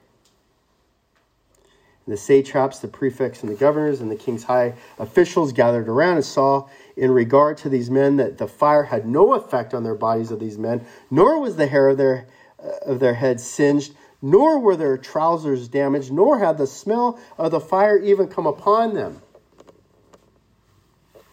[2.08, 6.16] And the satraps, the prefects, and the governors, and the king's high officials gathered around
[6.16, 9.94] and saw in regard to these men that the fire had no effect on their
[9.94, 12.26] bodies of these men, nor was the hair of their,
[12.64, 17.52] uh, of their heads singed, nor were their trousers damaged, nor had the smell of
[17.52, 19.22] the fire even come upon them.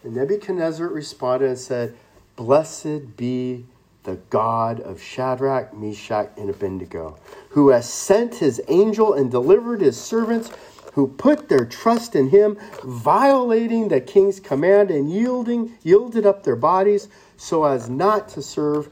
[0.03, 1.95] And Nebuchadnezzar responded and said,
[2.35, 3.65] Blessed be
[4.05, 7.17] the God of Shadrach, Meshach, and Abednego,
[7.49, 10.51] who has sent his angel and delivered his servants
[10.93, 16.55] who put their trust in him, violating the king's command and yielding yielded up their
[16.55, 18.89] bodies so as not to serve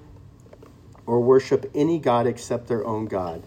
[1.06, 3.42] or worship any god except their own God.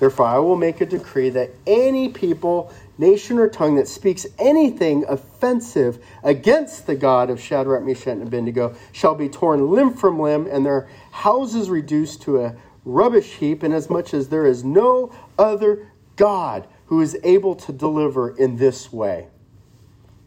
[0.00, 5.04] Therefore, I will make a decree that any people, nation, or tongue that speaks anything
[5.08, 10.46] offensive against the God of Shadrach, Meshach, and Abednego shall be torn limb from limb,
[10.46, 16.68] and their houses reduced to a rubbish heap, inasmuch as there is no other God
[16.86, 19.28] who is able to deliver in this way.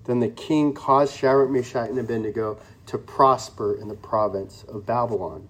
[0.06, 2.58] Then the king caused Shadrach, Meshach, and Abednego
[2.88, 5.48] to prosper in the province of Babylon.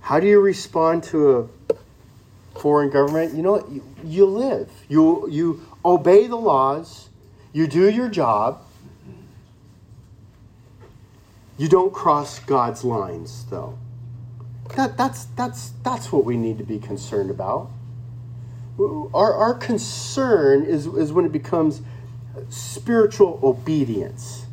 [0.00, 1.74] How do you respond to a
[2.54, 3.34] foreign government?
[3.34, 4.70] You know, you, you live.
[4.88, 7.08] You, you obey the laws.
[7.52, 8.62] You do your job.
[11.58, 13.78] You don't cross God's lines, though.
[14.76, 17.70] That, that's, that's, that's what we need to be concerned about.
[18.78, 21.82] Our, our concern is, is when it becomes
[22.48, 24.46] spiritual obedience.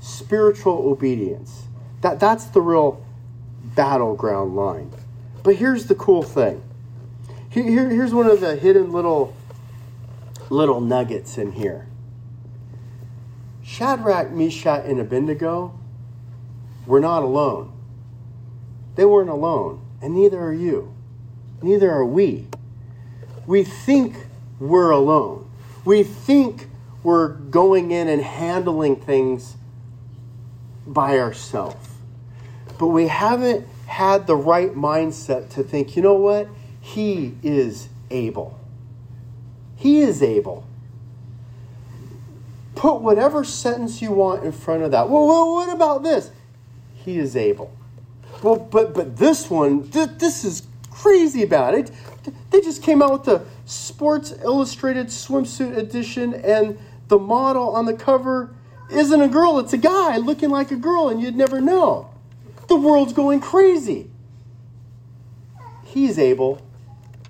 [0.00, 1.64] Spiritual obedience.
[2.00, 3.04] That, that's the real
[3.62, 4.92] battleground line.
[5.42, 6.62] But here's the cool thing.
[7.56, 9.34] Here, here's one of the hidden little
[10.50, 11.86] little nuggets in here.
[13.62, 15.78] Shadrach, Meshach, and Abednego
[16.86, 17.72] were not alone.
[18.94, 20.94] They weren't alone, and neither are you.
[21.62, 22.46] Neither are we.
[23.46, 24.26] We think
[24.60, 25.50] we're alone.
[25.84, 26.68] We think
[27.02, 29.56] we're going in and handling things
[30.86, 31.96] by ourselves
[32.78, 36.48] but we haven't had the right mindset to think, you know what?
[36.86, 38.58] He is able.
[39.74, 40.68] He is able.
[42.76, 45.10] Put whatever sentence you want in front of that.
[45.10, 46.30] Well, well what about this?
[46.94, 47.76] He is able.
[48.40, 51.90] Well, but but this one, th- this is crazy about it.
[52.50, 56.78] They just came out with the Sports Illustrated swimsuit edition, and
[57.08, 58.54] the model on the cover
[58.90, 62.10] isn't a girl; it's a guy looking like a girl, and you'd never know.
[62.68, 64.08] The world's going crazy.
[65.84, 66.62] He's able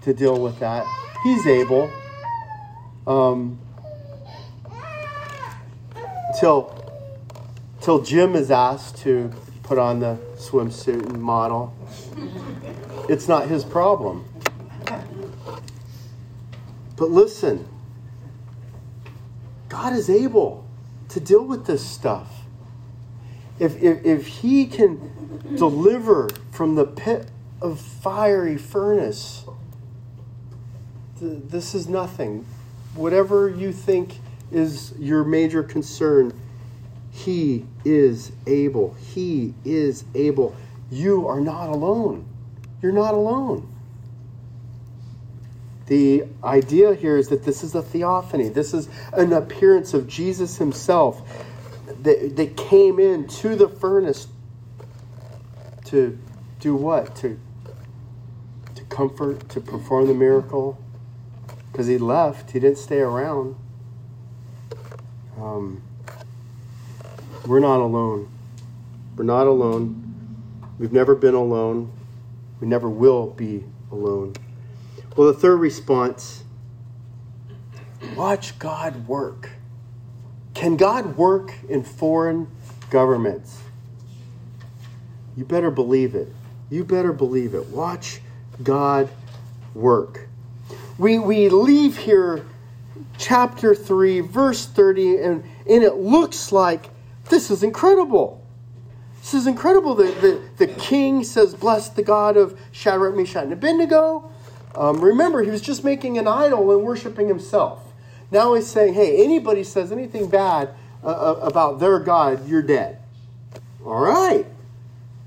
[0.07, 0.87] to deal with that.
[1.25, 1.91] He's able.
[3.09, 3.59] Um,
[6.39, 6.73] till
[7.81, 9.33] till Jim is asked to
[9.65, 11.75] put on the swimsuit and model.
[13.09, 14.25] It's not his problem.
[16.97, 17.69] But listen,
[19.69, 20.65] God is able
[21.09, 22.45] to deal with this stuff.
[23.59, 27.29] If, if, if He can deliver from the pit
[27.61, 29.45] of fiery furnace,
[31.19, 32.47] th- this is nothing.
[32.95, 36.39] Whatever you think is your major concern,
[37.11, 38.95] He is able.
[38.95, 40.57] He is able.
[40.91, 42.27] You are not alone.
[42.83, 43.73] You're not alone.
[45.87, 48.49] The idea here is that this is a theophany.
[48.49, 51.23] This is an appearance of Jesus himself
[52.03, 54.27] that, that came into the furnace
[55.87, 56.19] to
[56.59, 57.15] do what?
[57.17, 57.39] To,
[58.75, 60.77] to comfort, to perform the miracle.
[61.77, 63.55] Because he left, he didn't stay around.
[65.39, 65.83] Um,
[67.45, 68.31] we're not alone.
[69.15, 70.15] We're not alone.
[70.79, 71.93] We've never been alone.
[72.63, 74.37] We never will be alone.
[75.19, 76.45] Well, the third response
[78.17, 79.51] watch God work.
[80.55, 82.49] Can God work in foreign
[82.89, 83.61] governments?
[85.37, 86.33] You better believe it.
[86.71, 87.67] You better believe it.
[87.67, 88.23] Watch
[88.63, 89.11] God
[89.75, 90.26] work.
[90.99, 92.47] We, we leave here,
[93.19, 96.89] chapter 3, verse 30, and, and it looks like
[97.29, 98.43] this is incredible.
[99.21, 99.95] This is incredible.
[99.95, 100.13] The,
[100.57, 104.31] the, the king says, Bless the God of Shadrach, Meshach, and Abednego.
[104.75, 107.83] Um, remember, he was just making an idol and worshiping himself.
[108.31, 110.71] Now he's saying, hey, anybody says anything bad
[111.03, 112.99] uh, uh, about their God, you're dead.
[113.85, 114.47] All right.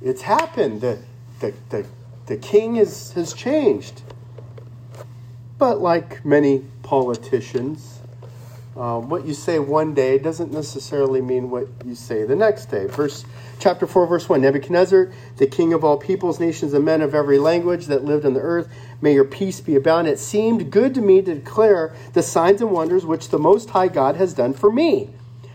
[0.02, 0.82] It's happened.
[0.82, 1.00] The,
[1.40, 1.86] the, the,
[2.28, 4.02] the king is, has changed.
[5.60, 8.00] But like many politicians,
[8.78, 12.86] um, what you say one day doesn't necessarily mean what you say the next day.
[12.86, 13.26] Verse
[13.60, 17.38] chapter 4, verse 1 Nebuchadnezzar, the king of all peoples, nations, and men of every
[17.38, 18.70] language that lived on the earth,
[19.02, 20.08] may your peace be abound.
[20.08, 23.90] It seemed good to me to declare the signs and wonders which the Most High
[23.90, 25.10] God has done for me.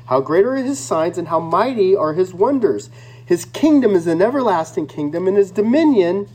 [0.05, 2.91] How great are his signs, and how mighty are his wonders.
[3.25, 6.29] His kingdom is an everlasting kingdom, and his dominion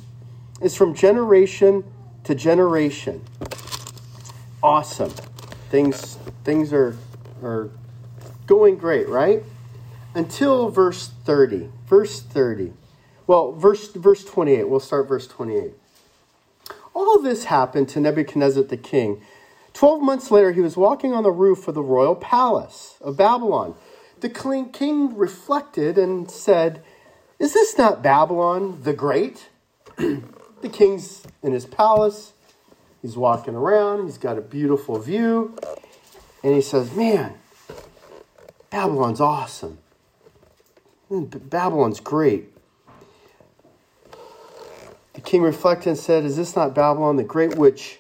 [0.59, 1.84] is from generation
[2.24, 3.22] to generation.
[4.62, 5.12] Awesome.
[5.70, 6.97] Things things are
[7.41, 7.70] are
[8.45, 9.43] going great, right?
[10.14, 11.70] Until verse 30.
[11.88, 12.74] Verse 30.
[13.26, 14.68] Well, verse verse 28.
[14.68, 15.74] We'll start verse 28.
[16.93, 19.22] All this happened to Nebuchadnezzar the king.
[19.72, 23.76] Twelve months later, he was walking on the roof of the royal palace of Babylon.
[24.20, 26.84] The king reflected and said,
[27.38, 29.47] Is this not Babylon the Great?
[29.95, 32.34] the king's in his palace.
[33.02, 34.06] He's walking around.
[34.06, 35.58] He's got a beautiful view.
[36.43, 37.36] And he says, Man,
[38.70, 39.80] Babylon's awesome.
[41.10, 42.54] Babylon's great.
[45.14, 48.00] The king reflected and said, Is this not Babylon the great, which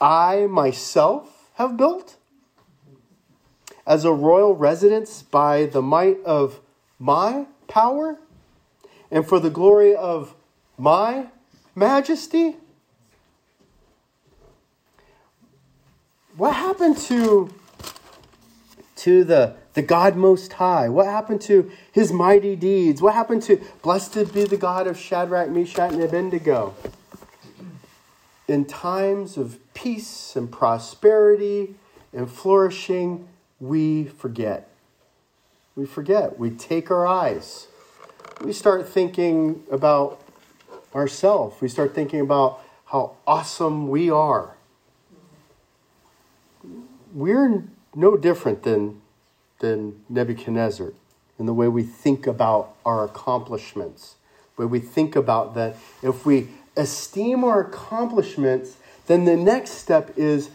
[0.00, 2.16] I myself have built?
[3.86, 6.60] As a royal residence by the might of
[6.98, 8.18] my power
[9.10, 10.34] and for the glory of
[10.76, 11.28] my
[11.74, 12.56] majesty?
[16.40, 17.50] What happened to
[18.96, 20.88] to the, the God Most High?
[20.88, 23.02] What happened to his mighty deeds?
[23.02, 26.74] What happened to blessed be the God of Shadrach, Meshach, and Abednego?
[28.48, 31.74] In times of peace and prosperity
[32.10, 33.28] and flourishing,
[33.60, 34.70] we forget.
[35.76, 36.38] We forget.
[36.38, 37.66] We take our eyes.
[38.42, 40.22] We start thinking about
[40.94, 41.60] ourselves.
[41.60, 44.56] We start thinking about how awesome we are.
[47.12, 49.00] We're no different than,
[49.58, 50.92] than Nebuchadnezzar
[51.38, 54.16] in the way we think about our accomplishments,
[54.56, 55.76] way we think about that.
[56.02, 60.50] If we esteem our accomplishments, then the next step is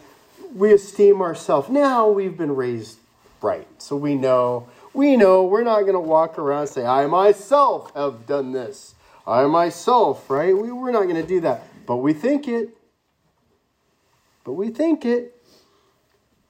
[0.54, 1.68] we esteem ourselves.
[1.68, 2.98] Now we've been raised
[3.42, 4.68] right, so we know.
[4.94, 8.94] We know we're not going to walk around and say, I myself have done this.
[9.26, 10.56] I myself, right?
[10.56, 11.64] We, we're not going to do that.
[11.84, 12.70] But we think it.
[14.44, 15.35] But we think it.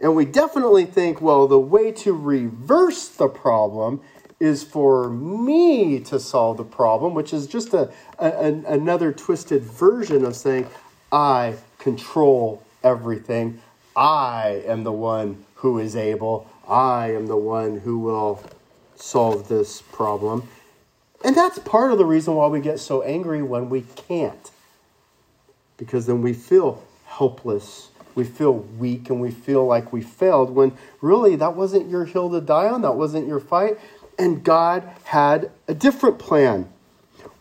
[0.00, 4.00] And we definitely think, well, the way to reverse the problem
[4.38, 10.24] is for me to solve the problem, which is just a, a, another twisted version
[10.24, 10.66] of saying,
[11.10, 13.60] I control everything.
[13.94, 16.50] I am the one who is able.
[16.68, 18.42] I am the one who will
[18.96, 20.48] solve this problem.
[21.24, 24.50] And that's part of the reason why we get so angry when we can't.
[25.78, 27.88] Because then we feel helpless.
[28.16, 32.30] We feel weak and we feel like we failed when really that wasn't your hill
[32.30, 33.78] to die on, that wasn't your fight.
[34.18, 36.72] And God had a different plan.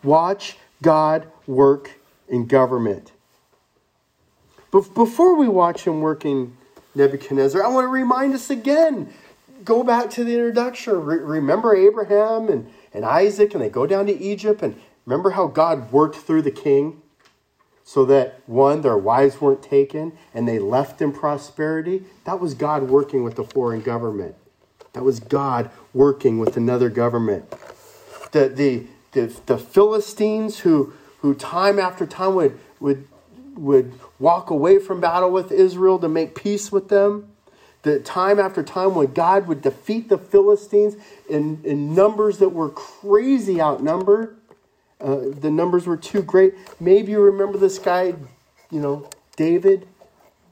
[0.04, 1.92] Watch God work
[2.28, 3.12] in government.
[4.70, 6.54] But before we watch him working
[6.94, 9.12] Nebuchadnezzar, I want to remind us again.
[9.64, 11.02] Go back to the introduction.
[11.04, 14.60] Re- remember Abraham and, and Isaac, and they go down to Egypt.
[14.60, 17.00] And remember how God worked through the king
[17.88, 22.02] so that, one, their wives weren't taken and they left in prosperity?
[22.24, 24.34] That was God working with the foreign government.
[24.92, 27.48] That was God working with another government.
[28.32, 33.06] The, the, the, the Philistines who, who time after time would, would,
[33.54, 37.28] would walk away from battle with Israel to make peace with them.
[37.82, 40.96] The time after time when God would defeat the Philistines
[41.30, 44.35] in, in numbers that were crazy outnumbered.
[45.00, 46.54] Uh, the numbers were too great.
[46.80, 48.14] Maybe you remember this guy,
[48.70, 49.86] you know, David,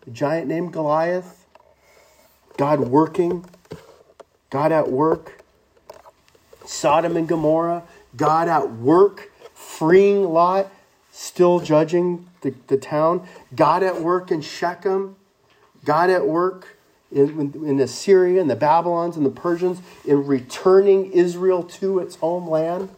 [0.07, 1.47] a giant named Goliath.
[2.57, 3.45] God working,
[4.51, 5.43] God at work.
[6.67, 7.83] Sodom and Gomorrah,
[8.17, 10.71] God at work, freeing Lot,
[11.11, 13.27] still judging the, the town.
[13.55, 15.17] God at work in Shechem,
[15.85, 16.79] God at work
[17.13, 22.89] in, in Assyria and the Babylons and the Persians in returning Israel to its homeland.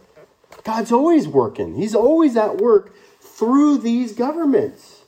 [0.67, 5.03] God's always working, He's always at work through these governments.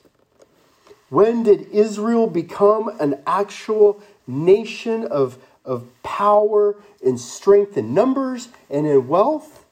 [1.09, 8.87] When did Israel become an actual nation of, of power and strength in numbers and
[8.87, 9.65] in wealth?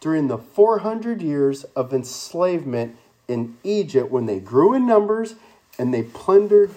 [0.00, 2.96] During the 400 years of enslavement
[3.28, 5.36] in Egypt when they grew in numbers
[5.78, 6.72] and they plundered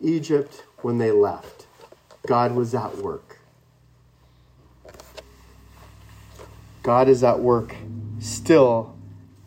[0.00, 1.66] Egypt when they left.
[2.28, 3.39] God was at work.
[6.82, 7.74] God is at work
[8.20, 8.96] still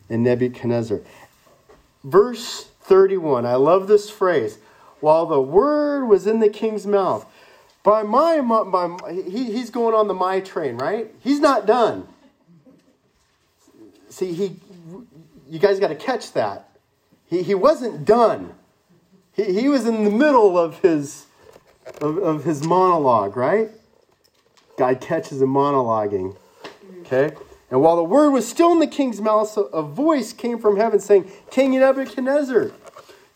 [0.10, 1.02] in Nebuchadnezzar.
[2.04, 4.58] Verse 31, I love this phrase.
[5.00, 7.26] While the word was in the king's mouth,
[7.84, 11.14] by my, by, he, he's going on the my train, right?
[11.22, 12.08] He's not done.
[14.10, 14.56] See, he,
[15.50, 16.70] you guys got to catch that.
[17.26, 18.54] He, he wasn't done.
[19.34, 21.26] He, he was in the middle of his,
[22.00, 23.72] of, of his monologue, right?
[24.78, 26.38] God catches him monologuing.
[27.06, 27.36] Okay?
[27.70, 31.00] And while the word was still in the king's mouth, a voice came from heaven
[31.00, 32.72] saying, King Nebuchadnezzar,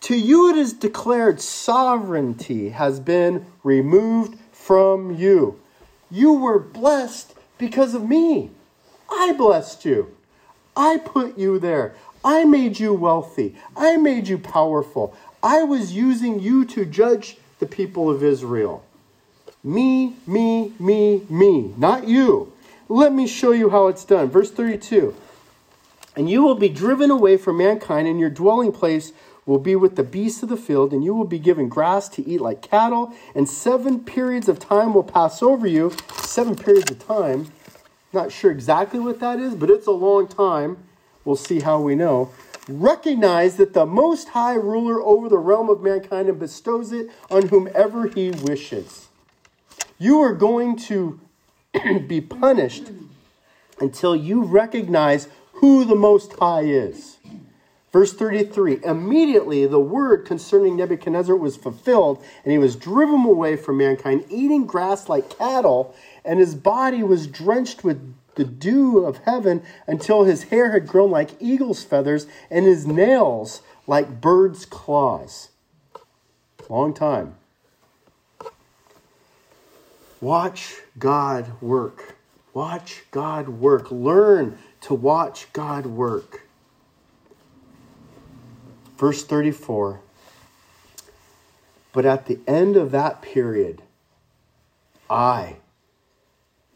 [0.02, 5.60] to you it is declared sovereignty has been removed from you.
[6.12, 8.52] You were blessed because of me.
[9.10, 10.16] I blessed you.
[10.76, 11.96] I put you there.
[12.24, 13.56] I made you wealthy.
[13.76, 15.16] I made you powerful.
[15.42, 18.84] I was using you to judge the people of Israel.
[19.64, 22.54] Me, me, me, me, not you.
[22.90, 24.30] Let me show you how it's done.
[24.30, 25.16] Verse 32
[26.16, 29.12] And you will be driven away from mankind, and your dwelling place
[29.46, 32.28] will be with the beasts of the field, and you will be given grass to
[32.28, 35.94] eat like cattle, and seven periods of time will pass over you.
[36.22, 37.52] Seven periods of time.
[38.14, 40.78] Not sure exactly what that is, but it's a long time.
[41.26, 42.32] We'll see how we know.
[42.70, 47.48] Recognize that the Most High ruler over the realm of mankind and bestows it on
[47.48, 49.08] whomever he wishes.
[49.98, 51.20] You are going to
[52.08, 52.92] be punished
[53.80, 57.18] until you recognize who the Most High is.
[57.92, 63.78] Verse 33 Immediately the word concerning Nebuchadnezzar was fulfilled, and he was driven away from
[63.78, 69.64] mankind, eating grass like cattle, and his body was drenched with the dew of heaven
[69.88, 75.50] until his hair had grown like eagle's feathers and his nails like bird's claws.
[76.70, 77.37] Long time.
[80.20, 82.16] Watch God work.
[82.54, 83.92] Watch God work.
[83.92, 86.48] Learn to watch God work.
[88.98, 90.02] Verse 34
[91.94, 93.84] But at the end of that period,
[95.10, 95.58] I,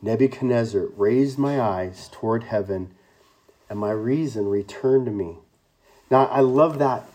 [0.02, 2.94] Nebuchadnezzar, raised my eyes toward heaven,
[3.70, 5.38] and my reason returned to me.
[6.10, 7.06] Now, I love that.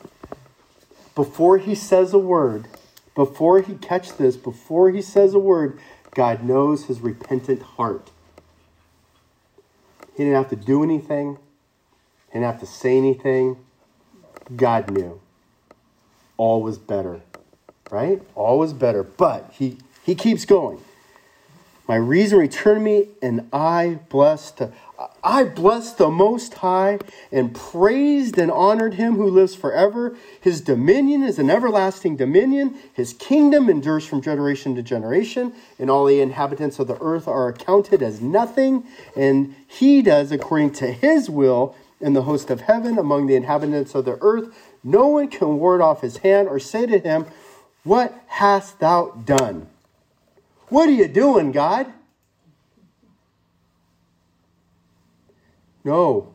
[1.14, 2.66] Before he says a word,
[3.14, 5.78] before he catch this, before he says a word,
[6.16, 8.10] God knows his repentant heart.
[10.16, 11.36] He didn't have to do anything.
[12.28, 13.58] He didn't have to say anything.
[14.56, 15.20] God knew.
[16.38, 17.20] All was better.
[17.90, 18.22] Right?
[18.34, 19.02] All was better.
[19.02, 20.80] But he, he keeps going.
[21.86, 24.62] My reason returned me, and I blessed
[25.22, 26.98] I blessed the Most High
[27.32, 30.16] and praised and honored him who lives forever.
[30.40, 32.76] His dominion is an everlasting dominion.
[32.92, 37.48] His kingdom endures from generation to generation, and all the inhabitants of the earth are
[37.48, 38.84] accounted as nothing.
[39.16, 43.94] And he does according to his will in the host of heaven, among the inhabitants
[43.94, 44.54] of the earth.
[44.84, 47.26] No one can ward off his hand or say to him,
[47.82, 49.68] What hast thou done?
[50.68, 51.92] What are you doing, God?
[55.86, 56.32] No.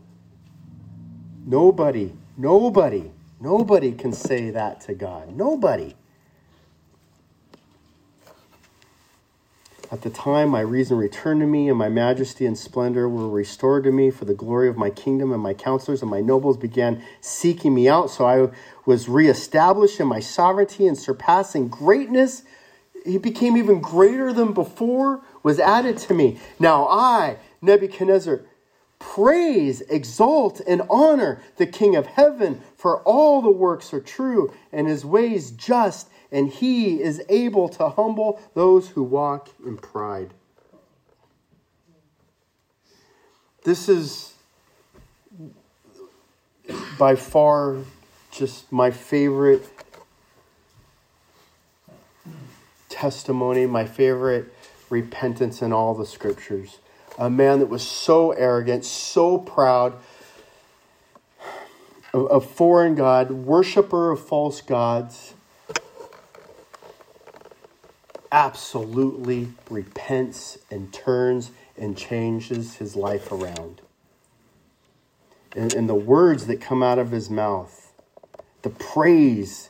[1.46, 5.36] Nobody, nobody, nobody can say that to God.
[5.36, 5.94] Nobody.
[9.92, 13.84] At the time, my reason returned to me, and my majesty and splendor were restored
[13.84, 17.04] to me for the glory of my kingdom, and my counselors and my nobles began
[17.20, 18.10] seeking me out.
[18.10, 22.44] So I was reestablished in my sovereignty and surpassing greatness.
[23.04, 26.40] He became even greater than before, was added to me.
[26.58, 28.46] Now I, Nebuchadnezzar,
[29.02, 34.88] praise, exalt, and honor the King of heaven, for all the works are true, and
[34.88, 40.34] his ways just and he is able to humble those who walk in pride.
[43.64, 44.34] This is
[46.98, 47.78] by far
[48.32, 49.68] just my favorite
[52.88, 54.54] testimony, my favorite
[54.90, 56.80] repentance in all the scriptures.
[57.18, 59.94] A man that was so arrogant, so proud,
[62.14, 65.34] a, foreign God, worshiper of false gods
[68.32, 73.82] absolutely repents and turns and changes his life around.
[75.54, 77.92] And, and, the words that come out of his mouth,
[78.62, 79.70] the praise,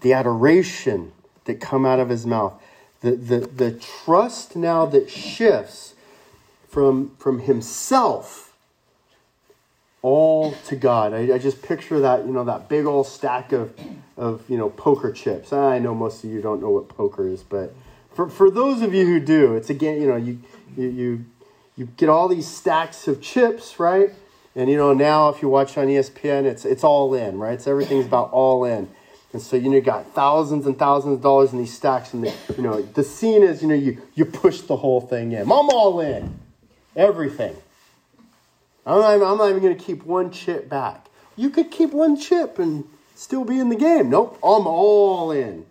[0.00, 1.12] the adoration
[1.44, 2.54] that come out of his mouth,
[3.02, 5.94] the, the, the trust now that shifts
[6.72, 8.52] from, from himself
[10.00, 11.14] all to God.
[11.14, 13.72] I, I just picture that, you know, that big old stack of,
[14.16, 15.52] of, you know, poker chips.
[15.52, 17.72] Ah, I know most of you don't know what poker is, but
[18.12, 20.40] for, for those of you who do, it's again, you know, you,
[20.76, 21.24] you, you,
[21.76, 24.10] you get all these stacks of chips, right?
[24.54, 27.60] And you know, now if you watch on ESPN, it's it's all in, right?
[27.60, 28.90] So everything's about all in.
[29.32, 32.24] And so you know, you got thousands and thousands of dollars in these stacks, and
[32.24, 35.42] the, you know, the scene is, you know, you you push the whole thing in.
[35.42, 36.38] I'm all in,
[36.96, 37.56] everything.
[38.84, 41.06] I'm not, not even going to keep one chip back.
[41.36, 42.84] You could keep one chip and
[43.14, 44.10] still be in the game.
[44.10, 45.66] Nope, I'm all in.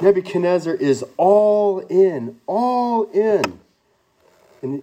[0.00, 3.60] Nebuchadnezzar is all in, all in.
[4.60, 4.82] And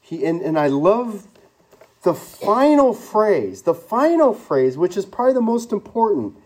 [0.00, 1.26] he and, and I love
[2.02, 6.36] the final phrase, the final phrase, which is probably the most important.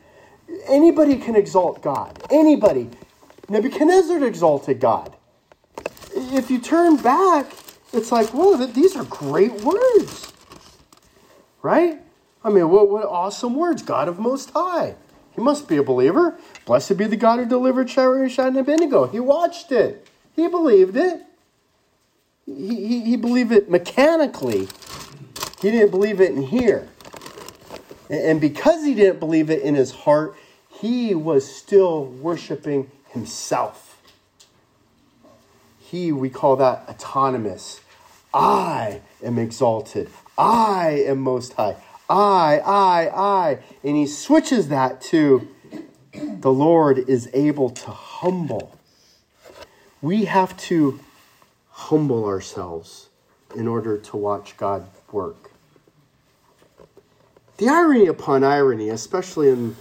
[0.69, 2.23] Anybody can exalt God.
[2.31, 2.91] Anybody.
[3.49, 5.15] Nebuchadnezzar exalted God.
[6.15, 7.47] If you turn back,
[7.97, 10.33] it's like, whoa, these are great words.
[11.63, 12.01] Right?
[12.45, 13.83] I mean, what, what awesome words.
[13.83, 14.95] God of Most High.
[15.33, 16.39] He must be a believer.
[16.65, 19.07] Blessed be the God who delivered Shadrach, and Abednego.
[19.07, 20.07] He watched it.
[20.35, 21.23] He believed it.
[22.47, 24.69] He, he, he believed it mechanically.
[25.61, 26.89] He didn't believe it in here.
[28.09, 30.37] And because he didn't believe it in his heart,
[30.69, 34.01] he was still worshiping himself.
[35.79, 37.81] He, we call that autonomous.
[38.37, 40.11] I am exalted.
[40.37, 41.77] I am most high.
[42.09, 43.59] I, I, I.
[43.83, 45.49] And he switches that to
[46.13, 48.79] the Lord is able to humble.
[50.03, 51.01] We have to
[51.71, 53.09] humble ourselves
[53.55, 55.51] in order to watch God work.
[57.57, 59.77] The irony upon irony, especially in,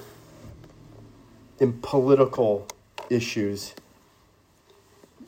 [1.60, 2.68] in political
[3.10, 3.76] issues,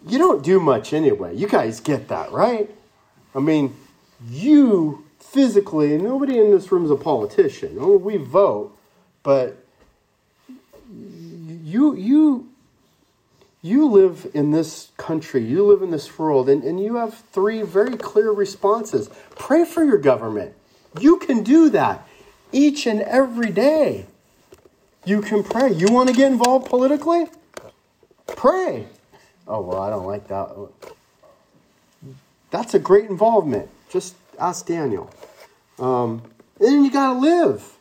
[0.07, 1.35] you don't do much anyway.
[1.35, 2.71] You guys get that, right?
[3.37, 3.75] I mean,
[4.27, 7.77] you physically, nobody in this room is a politician.
[7.79, 8.75] Oh, we vote,
[9.21, 9.63] but
[10.91, 12.49] you you
[13.61, 17.61] you live in this country, you live in this world, and, and you have three
[17.61, 19.07] very clear responses.
[19.35, 20.55] Pray for your government.
[20.99, 22.07] You can do that
[22.51, 24.07] each and every day.
[25.05, 25.71] You can pray.
[25.73, 27.27] You want to get involved politically?
[28.25, 28.87] Pray.
[29.47, 30.55] Oh, well, I don't like that.
[32.57, 33.69] That's a great involvement.
[33.87, 35.11] Just ask Daniel.
[35.77, 36.23] Um,
[36.59, 37.77] and then you got to live.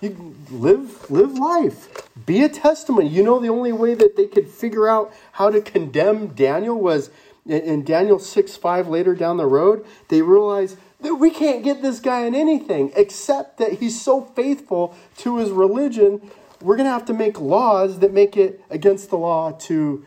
[0.00, 2.08] You live live life.
[2.26, 3.08] Be a testimony.
[3.08, 7.10] You know the only way that they could figure out how to condemn Daniel was
[7.44, 11.98] in Daniel 6 5 later down the road, they realized that we can't get this
[11.98, 16.30] guy in anything except that he's so faithful to his religion.
[16.60, 20.06] We're to have to make laws that make it against the law to,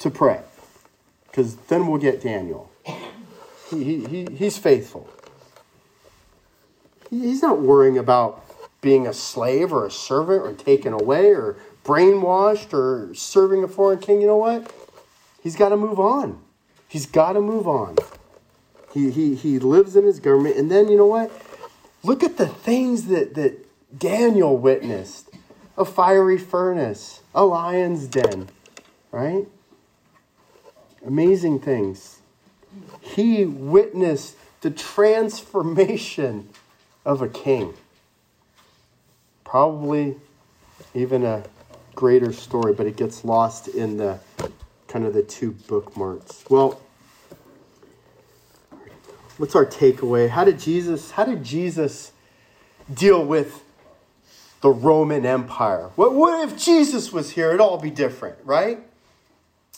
[0.00, 0.40] to pray.
[1.26, 2.72] Because then we'll get Daniel.
[3.82, 5.08] He, he, he's faithful.
[7.10, 8.44] He's not worrying about
[8.80, 13.98] being a slave or a servant or taken away or brainwashed or serving a foreign
[13.98, 14.20] king.
[14.20, 14.72] You know what?
[15.42, 16.40] He's got to move on.
[16.88, 17.96] He's got to move on.
[18.92, 20.56] He, he, he lives in his government.
[20.56, 21.32] And then, you know what?
[22.02, 23.66] Look at the things that, that
[23.98, 25.30] Daniel witnessed
[25.76, 28.48] a fiery furnace, a lion's den,
[29.10, 29.46] right?
[31.06, 32.20] Amazing things.
[33.00, 36.48] He witnessed the transformation
[37.04, 37.74] of a king.
[39.44, 40.16] Probably
[40.94, 41.44] even a
[41.94, 44.18] greater story, but it gets lost in the
[44.88, 46.44] kind of the two bookmarks.
[46.48, 46.80] Well,
[49.36, 50.28] what's our takeaway?
[50.28, 52.12] How did Jesus how did Jesus
[52.92, 53.62] deal with
[54.60, 55.90] the Roman Empire?
[55.94, 57.48] What, what if Jesus was here?
[57.48, 58.78] It'd all be different, right?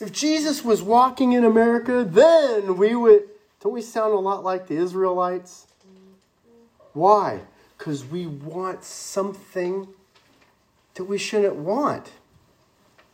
[0.00, 3.28] If Jesus was walking in America, then we would
[3.60, 5.66] don't we sound a lot like the Israelites?
[6.92, 7.40] Why?
[7.76, 9.88] Because we want something
[10.94, 12.12] that we shouldn't want.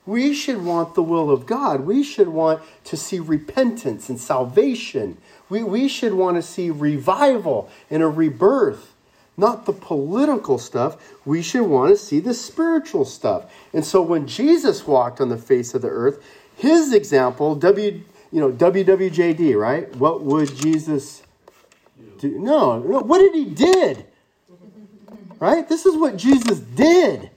[0.05, 1.83] We should want the will of God.
[1.83, 5.17] We should want to see repentance and salvation.
[5.49, 8.95] We, we should want to see revival and a rebirth,
[9.37, 10.97] not the political stuff.
[11.25, 13.53] We should want to see the spiritual stuff.
[13.73, 16.23] And so when Jesus walked on the face of the earth,
[16.63, 18.01] his example, W,
[18.31, 19.95] you know, WWJD, right?
[19.97, 21.25] What would Jesus
[22.19, 22.39] do?
[22.39, 24.07] No, no, what did he did?
[25.41, 25.69] Right?
[25.69, 27.31] This is what Jesus did.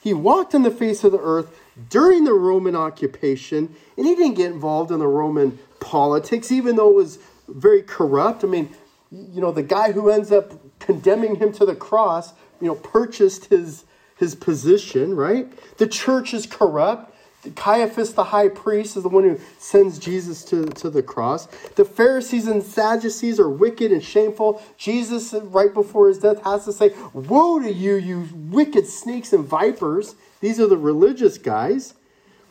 [0.00, 1.50] He walked on the face of the earth
[1.90, 6.90] during the Roman occupation, and he didn't get involved in the Roman politics, even though
[6.90, 7.18] it was
[7.48, 8.44] very corrupt.
[8.44, 8.70] I mean,
[9.10, 13.46] you know, the guy who ends up condemning him to the cross, you know, purchased
[13.46, 13.84] his
[14.18, 15.48] his position, right?
[15.78, 17.14] The church is corrupt.
[17.50, 21.46] Caiaphas, the high priest, is the one who sends Jesus to, to the cross.
[21.76, 24.62] The Pharisees and Sadducees are wicked and shameful.
[24.76, 29.44] Jesus, right before his death, has to say, Woe to you, you wicked snakes and
[29.44, 30.14] vipers.
[30.40, 31.94] These are the religious guys.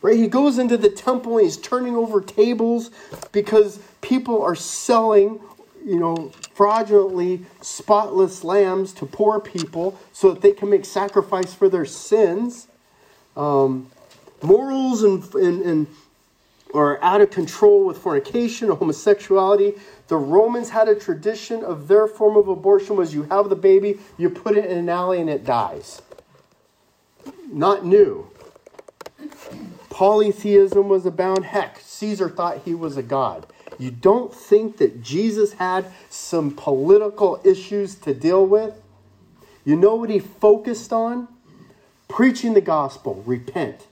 [0.00, 0.16] Right?
[0.16, 2.90] He goes into the temple and he's turning over tables
[3.32, 5.40] because people are selling,
[5.84, 11.68] you know, fraudulently spotless lambs to poor people so that they can make sacrifice for
[11.68, 12.68] their sins.
[13.36, 13.90] Um,
[14.42, 15.86] morals and, and, and
[16.74, 19.74] are out of control with fornication or homosexuality.
[20.08, 23.98] The Romans had a tradition of their form of abortion was you have the baby,
[24.16, 26.02] you put it in an alley and it dies.
[27.50, 28.30] Not new.
[29.90, 31.44] Polytheism was abound.
[31.44, 33.46] Heck, Caesar thought he was a god.
[33.78, 38.74] You don't think that Jesus had some political issues to deal with?
[39.64, 41.28] You know what he focused on?
[42.08, 43.87] Preaching the gospel, repent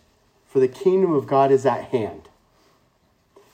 [0.48, 2.28] for the kingdom of God is at hand.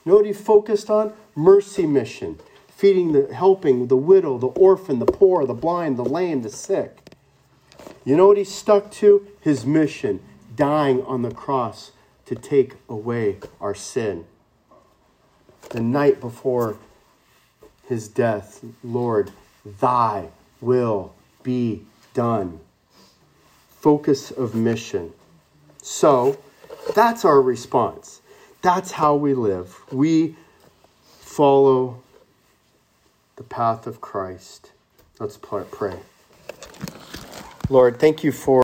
[0.05, 1.13] You know what he focused on?
[1.35, 6.41] Mercy mission, feeding the helping the widow, the orphan, the poor, the blind, the lame,
[6.41, 6.97] the sick.
[8.05, 9.27] You know what he stuck to?
[9.41, 10.19] His mission,
[10.55, 11.91] dying on the cross
[12.25, 14.25] to take away our sin.
[15.69, 16.77] The night before
[17.87, 19.31] his death, Lord,
[19.79, 20.27] thy
[20.61, 21.83] will be
[22.13, 22.59] done.
[23.69, 25.13] Focus of mission.
[25.81, 26.37] So,
[26.93, 28.21] that's our response.
[28.61, 29.77] That's how we live.
[29.91, 30.35] We
[31.19, 32.01] follow
[33.35, 34.71] the path of Christ.
[35.19, 35.99] Let's pray.
[37.69, 38.61] Lord, thank you for.